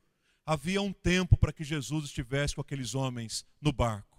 Havia 0.44 0.82
um 0.82 0.92
tempo 0.92 1.38
para 1.38 1.54
que 1.54 1.64
Jesus 1.64 2.04
estivesse 2.04 2.54
com 2.54 2.60
aqueles 2.60 2.94
homens 2.94 3.46
no 3.62 3.72
barco. 3.72 4.17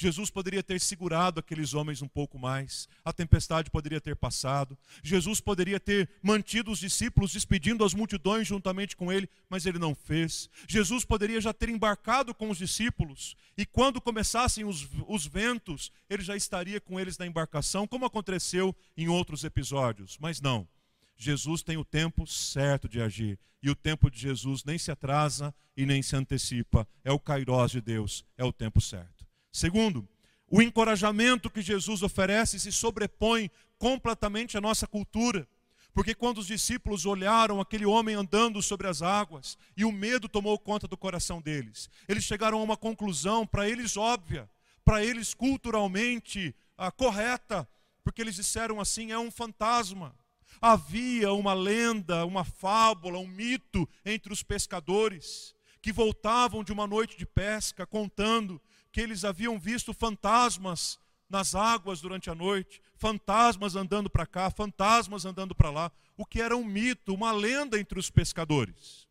Jesus 0.00 0.30
poderia 0.30 0.62
ter 0.62 0.80
segurado 0.80 1.40
aqueles 1.40 1.74
homens 1.74 2.00
um 2.00 2.08
pouco 2.08 2.38
mais, 2.38 2.88
a 3.04 3.12
tempestade 3.12 3.70
poderia 3.70 4.00
ter 4.00 4.16
passado, 4.16 4.78
Jesus 5.02 5.42
poderia 5.42 5.78
ter 5.78 6.08
mantido 6.22 6.70
os 6.70 6.78
discípulos 6.78 7.32
despedindo 7.32 7.84
as 7.84 7.92
multidões 7.92 8.48
juntamente 8.48 8.96
com 8.96 9.12
ele, 9.12 9.28
mas 9.46 9.66
ele 9.66 9.78
não 9.78 9.94
fez. 9.94 10.48
Jesus 10.66 11.04
poderia 11.04 11.38
já 11.38 11.52
ter 11.52 11.68
embarcado 11.68 12.34
com 12.34 12.48
os 12.48 12.56
discípulos, 12.56 13.36
e 13.58 13.66
quando 13.66 14.00
começassem 14.00 14.64
os, 14.64 14.88
os 15.06 15.26
ventos, 15.26 15.92
ele 16.08 16.22
já 16.22 16.34
estaria 16.34 16.80
com 16.80 16.98
eles 16.98 17.18
na 17.18 17.26
embarcação, 17.26 17.86
como 17.86 18.06
aconteceu 18.06 18.74
em 18.96 19.06
outros 19.06 19.44
episódios, 19.44 20.16
mas 20.18 20.40
não. 20.40 20.66
Jesus 21.14 21.62
tem 21.62 21.76
o 21.76 21.84
tempo 21.84 22.26
certo 22.26 22.88
de 22.88 23.02
agir. 23.02 23.38
E 23.62 23.68
o 23.68 23.74
tempo 23.74 24.10
de 24.10 24.18
Jesus 24.18 24.64
nem 24.64 24.78
se 24.78 24.90
atrasa 24.90 25.54
e 25.76 25.84
nem 25.84 26.00
se 26.00 26.16
antecipa. 26.16 26.88
É 27.04 27.12
o 27.12 27.18
kairós 27.18 27.70
de 27.70 27.82
Deus, 27.82 28.24
é 28.38 28.42
o 28.42 28.50
tempo 28.50 28.80
certo. 28.80 29.19
Segundo, 29.52 30.08
o 30.48 30.60
encorajamento 30.60 31.50
que 31.50 31.62
Jesus 31.62 32.02
oferece 32.02 32.58
se 32.58 32.72
sobrepõe 32.72 33.50
completamente 33.78 34.58
à 34.58 34.60
nossa 34.60 34.86
cultura. 34.86 35.48
Porque 35.92 36.14
quando 36.14 36.38
os 36.38 36.46
discípulos 36.46 37.04
olharam 37.04 37.60
aquele 37.60 37.84
homem 37.84 38.14
andando 38.14 38.62
sobre 38.62 38.86
as 38.86 39.02
águas 39.02 39.58
e 39.76 39.84
o 39.84 39.90
medo 39.90 40.28
tomou 40.28 40.58
conta 40.58 40.86
do 40.86 40.96
coração 40.96 41.40
deles, 41.40 41.90
eles 42.08 42.24
chegaram 42.24 42.60
a 42.60 42.62
uma 42.62 42.76
conclusão, 42.76 43.46
para 43.46 43.68
eles 43.68 43.96
óbvia, 43.96 44.48
para 44.84 45.04
eles 45.04 45.34
culturalmente 45.34 46.54
ah, 46.78 46.92
correta, 46.92 47.68
porque 48.04 48.22
eles 48.22 48.36
disseram 48.36 48.80
assim: 48.80 49.10
é 49.10 49.18
um 49.18 49.30
fantasma. 49.30 50.14
Havia 50.60 51.32
uma 51.32 51.54
lenda, 51.54 52.24
uma 52.24 52.44
fábula, 52.44 53.18
um 53.18 53.26
mito 53.26 53.88
entre 54.04 54.32
os 54.32 54.42
pescadores 54.42 55.54
que 55.80 55.92
voltavam 55.92 56.62
de 56.62 56.72
uma 56.72 56.86
noite 56.86 57.16
de 57.16 57.24
pesca 57.24 57.86
contando 57.86 58.60
que 58.92 59.00
eles 59.00 59.24
haviam 59.24 59.58
visto 59.58 59.92
fantasmas 59.92 60.98
nas 61.28 61.54
águas 61.54 62.00
durante 62.00 62.28
a 62.28 62.34
noite, 62.34 62.82
fantasmas 62.96 63.76
andando 63.76 64.10
para 64.10 64.26
cá, 64.26 64.50
fantasmas 64.50 65.24
andando 65.24 65.54
para 65.54 65.70
lá, 65.70 65.92
o 66.16 66.26
que 66.26 66.42
era 66.42 66.56
um 66.56 66.64
mito, 66.64 67.14
uma 67.14 67.30
lenda 67.30 67.78
entre 67.78 67.98
os 67.98 68.10
pescadores. 68.10 69.08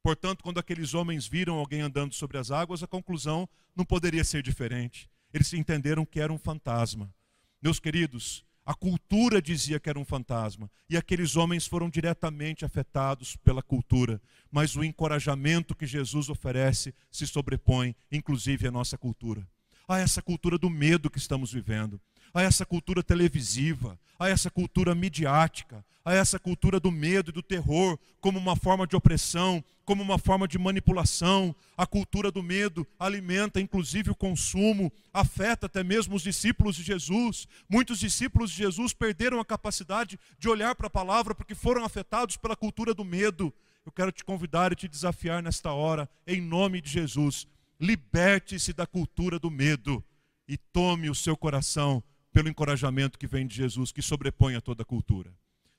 Portanto, 0.00 0.44
quando 0.44 0.58
aqueles 0.58 0.94
homens 0.94 1.26
viram 1.26 1.56
alguém 1.56 1.80
andando 1.80 2.14
sobre 2.14 2.38
as 2.38 2.52
águas, 2.52 2.84
a 2.84 2.86
conclusão 2.86 3.48
não 3.74 3.84
poderia 3.84 4.22
ser 4.22 4.40
diferente. 4.40 5.10
Eles 5.34 5.52
entenderam 5.52 6.06
que 6.06 6.20
era 6.20 6.32
um 6.32 6.38
fantasma. 6.38 7.12
Meus 7.60 7.80
queridos, 7.80 8.45
a 8.66 8.74
cultura 8.74 9.40
dizia 9.40 9.78
que 9.78 9.88
era 9.88 9.98
um 9.98 10.04
fantasma, 10.04 10.68
e 10.90 10.96
aqueles 10.96 11.36
homens 11.36 11.68
foram 11.68 11.88
diretamente 11.88 12.64
afetados 12.64 13.36
pela 13.36 13.62
cultura, 13.62 14.20
mas 14.50 14.74
o 14.74 14.82
encorajamento 14.82 15.72
que 15.72 15.86
Jesus 15.86 16.28
oferece 16.28 16.92
se 17.08 17.28
sobrepõe, 17.28 17.94
inclusive, 18.10 18.66
à 18.66 18.72
nossa 18.72 18.98
cultura. 18.98 19.46
A 19.88 19.98
essa 19.98 20.20
cultura 20.20 20.58
do 20.58 20.68
medo 20.68 21.10
que 21.10 21.18
estamos 21.18 21.52
vivendo, 21.52 22.00
a 22.34 22.42
essa 22.42 22.66
cultura 22.66 23.02
televisiva, 23.02 23.98
a 24.18 24.28
essa 24.28 24.50
cultura 24.50 24.94
midiática, 24.94 25.84
a 26.04 26.14
essa 26.14 26.38
cultura 26.38 26.78
do 26.78 26.90
medo 26.90 27.30
e 27.30 27.32
do 27.32 27.42
terror 27.42 27.98
como 28.20 28.38
uma 28.38 28.56
forma 28.56 28.86
de 28.86 28.96
opressão, 28.96 29.62
como 29.84 30.02
uma 30.02 30.18
forma 30.18 30.46
de 30.46 30.58
manipulação. 30.58 31.54
A 31.76 31.86
cultura 31.86 32.30
do 32.30 32.42
medo 32.42 32.86
alimenta 32.98 33.60
inclusive 33.60 34.10
o 34.10 34.14
consumo, 34.14 34.92
afeta 35.12 35.66
até 35.66 35.82
mesmo 35.82 36.14
os 36.16 36.22
discípulos 36.22 36.76
de 36.76 36.82
Jesus. 36.82 37.46
Muitos 37.68 37.98
discípulos 37.98 38.50
de 38.50 38.58
Jesus 38.58 38.92
perderam 38.92 39.40
a 39.40 39.44
capacidade 39.44 40.18
de 40.38 40.48
olhar 40.48 40.74
para 40.74 40.88
a 40.88 40.90
palavra 40.90 41.34
porque 41.34 41.54
foram 41.54 41.84
afetados 41.84 42.36
pela 42.36 42.56
cultura 42.56 42.92
do 42.92 43.04
medo. 43.04 43.52
Eu 43.84 43.92
quero 43.92 44.10
te 44.10 44.24
convidar 44.24 44.72
e 44.72 44.76
te 44.76 44.88
desafiar 44.88 45.42
nesta 45.42 45.72
hora, 45.72 46.08
em 46.26 46.40
nome 46.40 46.80
de 46.80 46.90
Jesus. 46.90 47.46
Liberte-se 47.78 48.72
da 48.72 48.86
cultura 48.86 49.38
do 49.38 49.50
medo 49.50 50.04
e 50.48 50.56
tome 50.56 51.10
o 51.10 51.14
seu 51.14 51.36
coração 51.36 52.02
pelo 52.32 52.48
encorajamento 52.48 53.18
que 53.18 53.26
vem 53.26 53.46
de 53.46 53.56
Jesus, 53.56 53.90
que 53.90 54.02
sobrepõe 54.02 54.54
a 54.56 54.60
toda 54.60 54.84
cultura. 54.84 55.32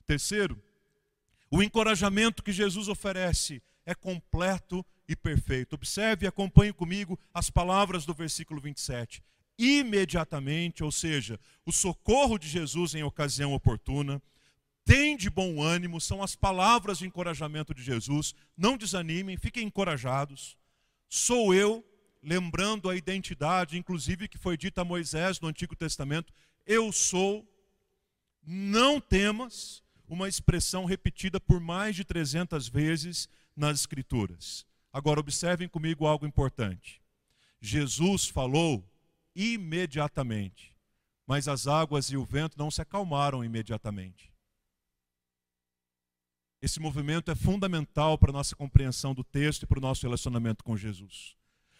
Terceiro, 0.04 0.60
o 1.50 1.62
encorajamento 1.62 2.42
que 2.42 2.52
Jesus 2.52 2.88
oferece 2.88 3.62
é 3.86 3.94
completo 3.94 4.84
e 5.08 5.16
perfeito. 5.16 5.74
Observe 5.74 6.26
e 6.26 6.28
acompanhe 6.28 6.72
comigo 6.72 7.18
as 7.32 7.48
palavras 7.48 8.04
do 8.04 8.12
versículo 8.12 8.60
27. 8.60 9.22
Imediatamente, 9.58 10.84
ou 10.84 10.92
seja, 10.92 11.40
o 11.64 11.72
socorro 11.72 12.38
de 12.38 12.46
Jesus 12.48 12.94
em 12.94 13.02
ocasião 13.02 13.54
oportuna, 13.54 14.22
tem 14.84 15.16
de 15.16 15.30
bom 15.30 15.62
ânimo, 15.62 16.00
são 16.00 16.22
as 16.22 16.36
palavras 16.36 16.98
de 16.98 17.06
encorajamento 17.06 17.72
de 17.72 17.82
Jesus. 17.82 18.34
Não 18.56 18.76
desanimem, 18.76 19.36
fiquem 19.36 19.66
encorajados. 19.66 20.57
Sou 21.08 21.54
eu, 21.54 21.84
lembrando 22.22 22.90
a 22.90 22.96
identidade, 22.96 23.78
inclusive 23.78 24.28
que 24.28 24.36
foi 24.36 24.56
dita 24.56 24.82
a 24.82 24.84
Moisés 24.84 25.40
no 25.40 25.48
Antigo 25.48 25.74
Testamento: 25.74 26.32
eu 26.66 26.92
sou, 26.92 27.46
não 28.42 29.00
temas, 29.00 29.82
uma 30.06 30.28
expressão 30.28 30.84
repetida 30.84 31.40
por 31.40 31.60
mais 31.60 31.96
de 31.96 32.04
300 32.04 32.68
vezes 32.68 33.28
nas 33.56 33.80
Escrituras. 33.80 34.66
Agora, 34.92 35.20
observem 35.20 35.68
comigo 35.68 36.06
algo 36.06 36.26
importante. 36.26 37.00
Jesus 37.60 38.26
falou 38.26 38.84
imediatamente, 39.34 40.74
mas 41.26 41.48
as 41.48 41.66
águas 41.66 42.10
e 42.10 42.16
o 42.16 42.24
vento 42.24 42.58
não 42.58 42.70
se 42.70 42.80
acalmaram 42.80 43.44
imediatamente. 43.44 44.32
Esse 46.60 46.80
movimento 46.80 47.30
é 47.30 47.34
fundamental 47.34 48.18
para 48.18 48.30
a 48.30 48.32
nossa 48.32 48.56
compreensão 48.56 49.14
do 49.14 49.22
texto 49.22 49.62
e 49.62 49.66
para 49.66 49.78
o 49.78 49.82
nosso 49.82 50.02
relacionamento 50.02 50.64
com 50.64 50.76
Jesus. 50.76 51.36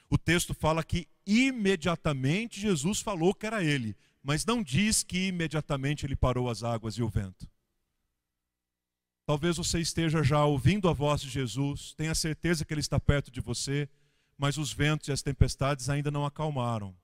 O 0.09 0.17
texto 0.17 0.55
fala 0.55 0.85
que 0.85 1.09
imediatamente 1.27 2.61
Jesus 2.61 3.01
falou 3.01 3.35
que 3.35 3.47
era 3.47 3.63
ele, 3.63 3.97
mas 4.23 4.45
não 4.47 4.63
diz 4.63 5.03
que 5.03 5.29
imediatamente 5.29 6.07
ele 6.07 6.17
parou 6.17 6.49
as 6.49 6.63
águas 6.63 6.95
e 6.95 7.03
o 7.03 7.09
vento. 7.09 7.49
Talvez 9.27 9.59
você 9.59 9.81
esteja 9.81 10.23
já 10.23 10.45
ouvindo 10.45 10.89
a 10.89 10.93
voz 10.93 11.21
de 11.21 11.29
Jesus, 11.29 11.93
tenha 11.95 12.15
certeza 12.15 12.65
que 12.65 12.73
ele 12.73 12.81
está 12.81 12.99
perto 12.99 13.31
de 13.31 13.41
você, 13.41 13.89
mas 14.39 14.57
os 14.57 14.73
ventos 14.73 15.09
e 15.09 15.13
as 15.13 15.21
tempestades 15.21 15.91
ainda 15.91 16.11
não 16.11 16.25
acalmaram. 16.25 16.97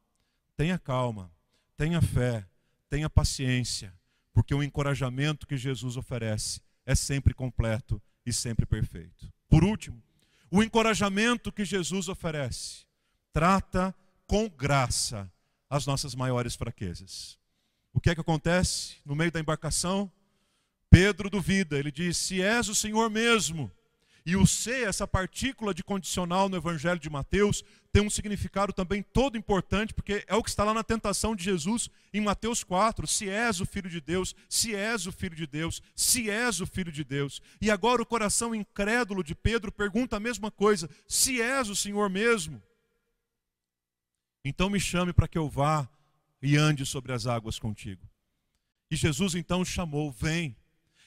Tenha 0.56 0.78
calma, 0.78 1.30
tenha 1.76 2.00
fé, 2.00 2.46
tenha 2.88 3.10
paciência, 3.10 3.92
porque 4.32 4.54
o 4.54 4.62
encorajamento 4.62 5.46
que 5.46 5.56
Jesus 5.56 5.96
oferece 5.98 6.62
é 6.86 6.94
sempre 6.94 7.34
completo 7.34 8.00
e 8.24 8.32
sempre 8.32 8.66
perfeito. 8.66 9.32
Por 9.48 9.64
último, 9.64 10.02
o 10.50 10.62
encorajamento 10.62 11.52
que 11.52 11.64
Jesus 11.64 12.08
oferece 12.08 12.84
trata 13.32 13.94
com 14.26 14.48
graça 14.48 15.30
as 15.68 15.86
nossas 15.86 16.14
maiores 16.14 16.54
fraquezas. 16.54 17.38
O 17.92 18.00
que 18.00 18.10
é 18.10 18.14
que 18.14 18.20
acontece 18.20 18.96
no 19.04 19.14
meio 19.14 19.32
da 19.32 19.40
embarcação? 19.40 20.10
Pedro 20.90 21.28
duvida, 21.28 21.78
ele 21.78 21.90
diz: 21.90 22.16
Se 22.16 22.40
és 22.40 22.68
o 22.68 22.74
Senhor 22.74 23.10
mesmo. 23.10 23.70
E 24.26 24.36
o 24.36 24.46
ser, 24.46 24.88
essa 24.88 25.06
partícula 25.06 25.74
de 25.74 25.84
condicional 25.84 26.48
no 26.48 26.56
Evangelho 26.56 26.98
de 26.98 27.10
Mateus, 27.10 27.62
tem 27.92 28.02
um 28.02 28.08
significado 28.08 28.72
também 28.72 29.02
todo 29.02 29.36
importante, 29.36 29.92
porque 29.92 30.24
é 30.26 30.34
o 30.34 30.42
que 30.42 30.48
está 30.48 30.64
lá 30.64 30.72
na 30.72 30.82
tentação 30.82 31.36
de 31.36 31.44
Jesus 31.44 31.90
em 32.12 32.22
Mateus 32.22 32.64
4. 32.64 33.06
Se 33.06 33.28
és 33.28 33.60
o 33.60 33.66
Filho 33.66 33.90
de 33.90 34.00
Deus, 34.00 34.34
se 34.48 34.74
és 34.74 35.06
o 35.06 35.12
Filho 35.12 35.36
de 35.36 35.46
Deus, 35.46 35.82
se 35.94 36.30
és 36.30 36.60
o 36.60 36.66
Filho 36.66 36.90
de 36.90 37.04
Deus. 37.04 37.42
E 37.60 37.70
agora 37.70 38.00
o 38.00 38.06
coração 38.06 38.54
incrédulo 38.54 39.22
de 39.22 39.34
Pedro 39.34 39.70
pergunta 39.70 40.16
a 40.16 40.20
mesma 40.20 40.50
coisa: 40.50 40.88
se 41.06 41.42
és 41.42 41.68
o 41.68 41.76
Senhor 41.76 42.08
mesmo. 42.08 42.62
Então 44.42 44.70
me 44.70 44.80
chame 44.80 45.12
para 45.12 45.28
que 45.28 45.36
eu 45.36 45.50
vá 45.50 45.86
e 46.40 46.56
ande 46.56 46.86
sobre 46.86 47.12
as 47.12 47.26
águas 47.26 47.58
contigo. 47.58 48.08
E 48.90 48.96
Jesus 48.96 49.34
então 49.34 49.62
chamou: 49.64 50.10
Vem. 50.10 50.56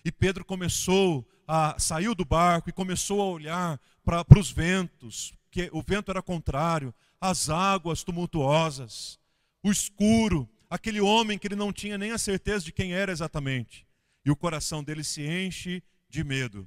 E 0.07 0.11
Pedro 0.11 0.45
começou 0.45 1.29
a 1.45 1.77
saiu 1.77 2.15
do 2.15 2.23
barco 2.23 2.69
e 2.69 2.71
começou 2.71 3.21
a 3.21 3.25
olhar 3.25 3.77
para 4.05 4.39
os 4.39 4.49
ventos, 4.49 5.33
que 5.51 5.69
o 5.73 5.81
vento 5.81 6.09
era 6.09 6.21
contrário, 6.21 6.95
as 7.19 7.49
águas 7.49 8.05
tumultuosas, 8.05 9.19
o 9.61 9.69
escuro, 9.69 10.49
aquele 10.69 11.01
homem 11.01 11.37
que 11.37 11.45
ele 11.45 11.57
não 11.57 11.73
tinha 11.73 11.97
nem 11.97 12.11
a 12.11 12.17
certeza 12.17 12.63
de 12.63 12.71
quem 12.71 12.93
era 12.93 13.11
exatamente. 13.11 13.85
E 14.23 14.31
o 14.31 14.35
coração 14.37 14.81
dele 14.81 15.03
se 15.03 15.23
enche 15.27 15.83
de 16.07 16.23
medo. 16.23 16.65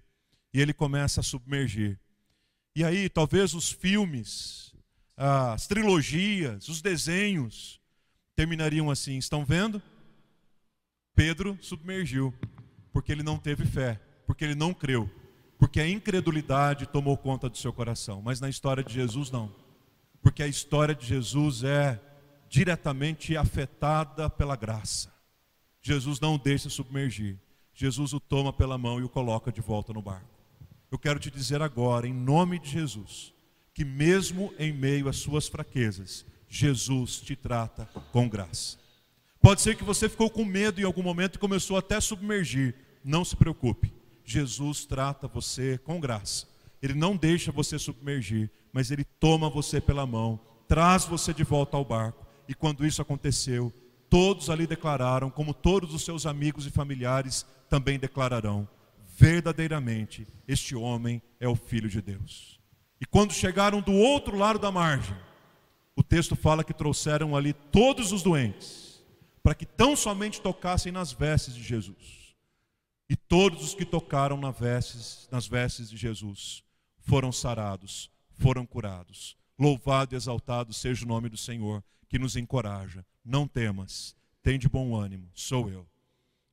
E 0.52 0.60
ele 0.60 0.74
começa 0.74 1.20
a 1.20 1.24
submergir. 1.24 1.98
E 2.76 2.84
aí, 2.84 3.08
talvez 3.08 3.54
os 3.54 3.72
filmes, 3.72 4.74
as 5.16 5.66
trilogias, 5.66 6.68
os 6.68 6.82
desenhos 6.82 7.80
terminariam 8.36 8.90
assim: 8.90 9.16
estão 9.16 9.46
vendo? 9.46 9.82
Pedro 11.14 11.58
submergiu, 11.62 12.34
porque 12.92 13.12
ele 13.12 13.22
não 13.22 13.38
teve 13.38 13.64
fé, 13.64 14.00
porque 14.26 14.44
ele 14.44 14.54
não 14.54 14.72
creu, 14.72 15.10
porque 15.58 15.80
a 15.80 15.88
incredulidade 15.88 16.86
tomou 16.86 17.16
conta 17.16 17.48
do 17.48 17.56
seu 17.56 17.72
coração. 17.72 18.22
Mas 18.22 18.40
na 18.40 18.48
história 18.48 18.82
de 18.82 18.92
Jesus, 18.92 19.30
não, 19.30 19.52
porque 20.22 20.42
a 20.42 20.48
história 20.48 20.94
de 20.94 21.06
Jesus 21.06 21.64
é 21.64 22.00
diretamente 22.48 23.36
afetada 23.36 24.28
pela 24.28 24.56
graça. 24.56 25.12
Jesus 25.82 26.20
não 26.20 26.34
o 26.34 26.38
deixa 26.38 26.68
submergir, 26.68 27.38
Jesus 27.72 28.12
o 28.12 28.20
toma 28.20 28.52
pela 28.52 28.76
mão 28.76 29.00
e 29.00 29.04
o 29.04 29.08
coloca 29.08 29.50
de 29.50 29.60
volta 29.60 29.92
no 29.92 30.02
barco. 30.02 30.28
Eu 30.90 30.98
quero 30.98 31.20
te 31.20 31.30
dizer 31.30 31.62
agora, 31.62 32.06
em 32.06 32.12
nome 32.12 32.58
de 32.58 32.68
Jesus, 32.68 33.32
que 33.72 33.84
mesmo 33.84 34.52
em 34.58 34.72
meio 34.72 35.08
às 35.08 35.16
suas 35.16 35.48
fraquezas, 35.48 36.26
Jesus 36.48 37.20
te 37.20 37.36
trata 37.36 37.86
com 38.12 38.28
graça. 38.28 38.76
Pode 39.40 39.62
ser 39.62 39.76
que 39.76 39.84
você 39.84 40.08
ficou 40.08 40.28
com 40.28 40.44
medo 40.44 40.80
em 40.80 40.84
algum 40.84 41.02
momento 41.02 41.36
e 41.36 41.38
começou 41.38 41.76
até 41.76 41.96
a 41.96 42.00
submergir. 42.00 42.74
Não 43.02 43.24
se 43.24 43.34
preocupe. 43.34 43.92
Jesus 44.24 44.84
trata 44.84 45.26
você 45.26 45.78
com 45.78 45.98
graça. 45.98 46.46
Ele 46.82 46.94
não 46.94 47.16
deixa 47.16 47.50
você 47.50 47.78
submergir, 47.78 48.50
mas 48.72 48.90
ele 48.90 49.04
toma 49.04 49.50
você 49.50 49.80
pela 49.80 50.06
mão, 50.06 50.40
traz 50.68 51.04
você 51.04 51.32
de 51.32 51.44
volta 51.44 51.76
ao 51.76 51.84
barco. 51.84 52.26
E 52.48 52.54
quando 52.54 52.86
isso 52.86 53.02
aconteceu, 53.02 53.72
todos 54.08 54.50
ali 54.50 54.66
declararam, 54.66 55.30
como 55.30 55.54
todos 55.54 55.94
os 55.94 56.04
seus 56.04 56.26
amigos 56.26 56.66
e 56.66 56.70
familiares 56.70 57.46
também 57.68 57.98
declararão: 57.98 58.68
verdadeiramente 59.16 60.26
este 60.48 60.74
homem 60.74 61.22
é 61.38 61.48
o 61.48 61.54
filho 61.54 61.88
de 61.88 62.00
Deus. 62.00 62.58
E 63.00 63.06
quando 63.06 63.32
chegaram 63.32 63.80
do 63.80 63.92
outro 63.92 64.36
lado 64.36 64.58
da 64.58 64.70
margem, 64.70 65.16
o 65.94 66.02
texto 66.02 66.34
fala 66.34 66.64
que 66.64 66.74
trouxeram 66.74 67.36
ali 67.36 67.52
todos 67.52 68.12
os 68.12 68.22
doentes, 68.22 68.89
para 69.50 69.56
que 69.56 69.66
tão 69.66 69.96
somente 69.96 70.40
tocassem 70.40 70.92
nas 70.92 71.10
vestes 71.10 71.56
de 71.56 71.62
Jesus. 71.64 72.36
E 73.08 73.16
todos 73.16 73.64
os 73.64 73.74
que 73.74 73.84
tocaram 73.84 74.36
nas 74.36 74.56
vestes, 74.56 75.28
nas 75.28 75.48
vestes 75.48 75.90
de 75.90 75.96
Jesus 75.96 76.62
foram 77.00 77.32
sarados, 77.32 78.08
foram 78.38 78.64
curados. 78.64 79.36
Louvado 79.58 80.14
e 80.14 80.16
exaltado 80.16 80.72
seja 80.72 81.04
o 81.04 81.08
nome 81.08 81.28
do 81.28 81.36
Senhor, 81.36 81.82
que 82.08 82.16
nos 82.16 82.36
encoraja. 82.36 83.04
Não 83.24 83.48
temas, 83.48 84.14
tem 84.40 84.56
de 84.56 84.68
bom 84.68 84.94
ânimo, 84.94 85.28
sou 85.34 85.68
eu. 85.68 85.84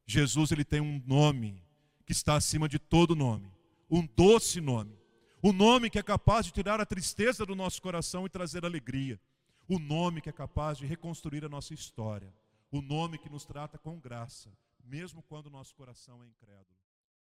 Jesus 0.07 0.51
ele 0.51 0.65
tem 0.65 0.81
um 0.81 0.99
nome 1.05 1.63
que 2.03 2.13
está 2.13 2.33
acima 2.33 2.67
de 2.67 2.79
todo 2.79 3.15
nome, 3.15 3.51
um 3.91 4.03
doce 4.07 4.60
nome, 4.60 4.97
o 5.39 5.49
um 5.49 5.53
nome 5.53 5.91
que 5.91 5.99
é 5.99 6.03
capaz 6.03 6.47
de 6.47 6.51
tirar 6.51 6.81
a 6.81 6.86
tristeza 6.86 7.45
do 7.45 7.55
nosso 7.55 7.79
coração 7.79 8.25
e 8.25 8.29
trazer 8.29 8.65
alegria, 8.65 9.19
o 9.67 9.75
um 9.75 9.79
nome 9.79 10.19
que 10.19 10.29
é 10.29 10.33
capaz 10.33 10.79
de 10.79 10.88
reconstruir 10.88 11.45
a 11.45 11.49
nossa 11.49 11.75
história, 11.75 12.33
o 12.71 12.82
nome 12.82 13.17
que 13.17 13.30
nos 13.30 13.45
trata 13.45 13.77
com 13.77 13.99
graça, 13.99 14.51
mesmo 14.84 15.23
quando 15.23 15.49
nosso 15.49 15.73
coração 15.75 16.23
é 16.23 16.27
incrédulo. 16.27 16.77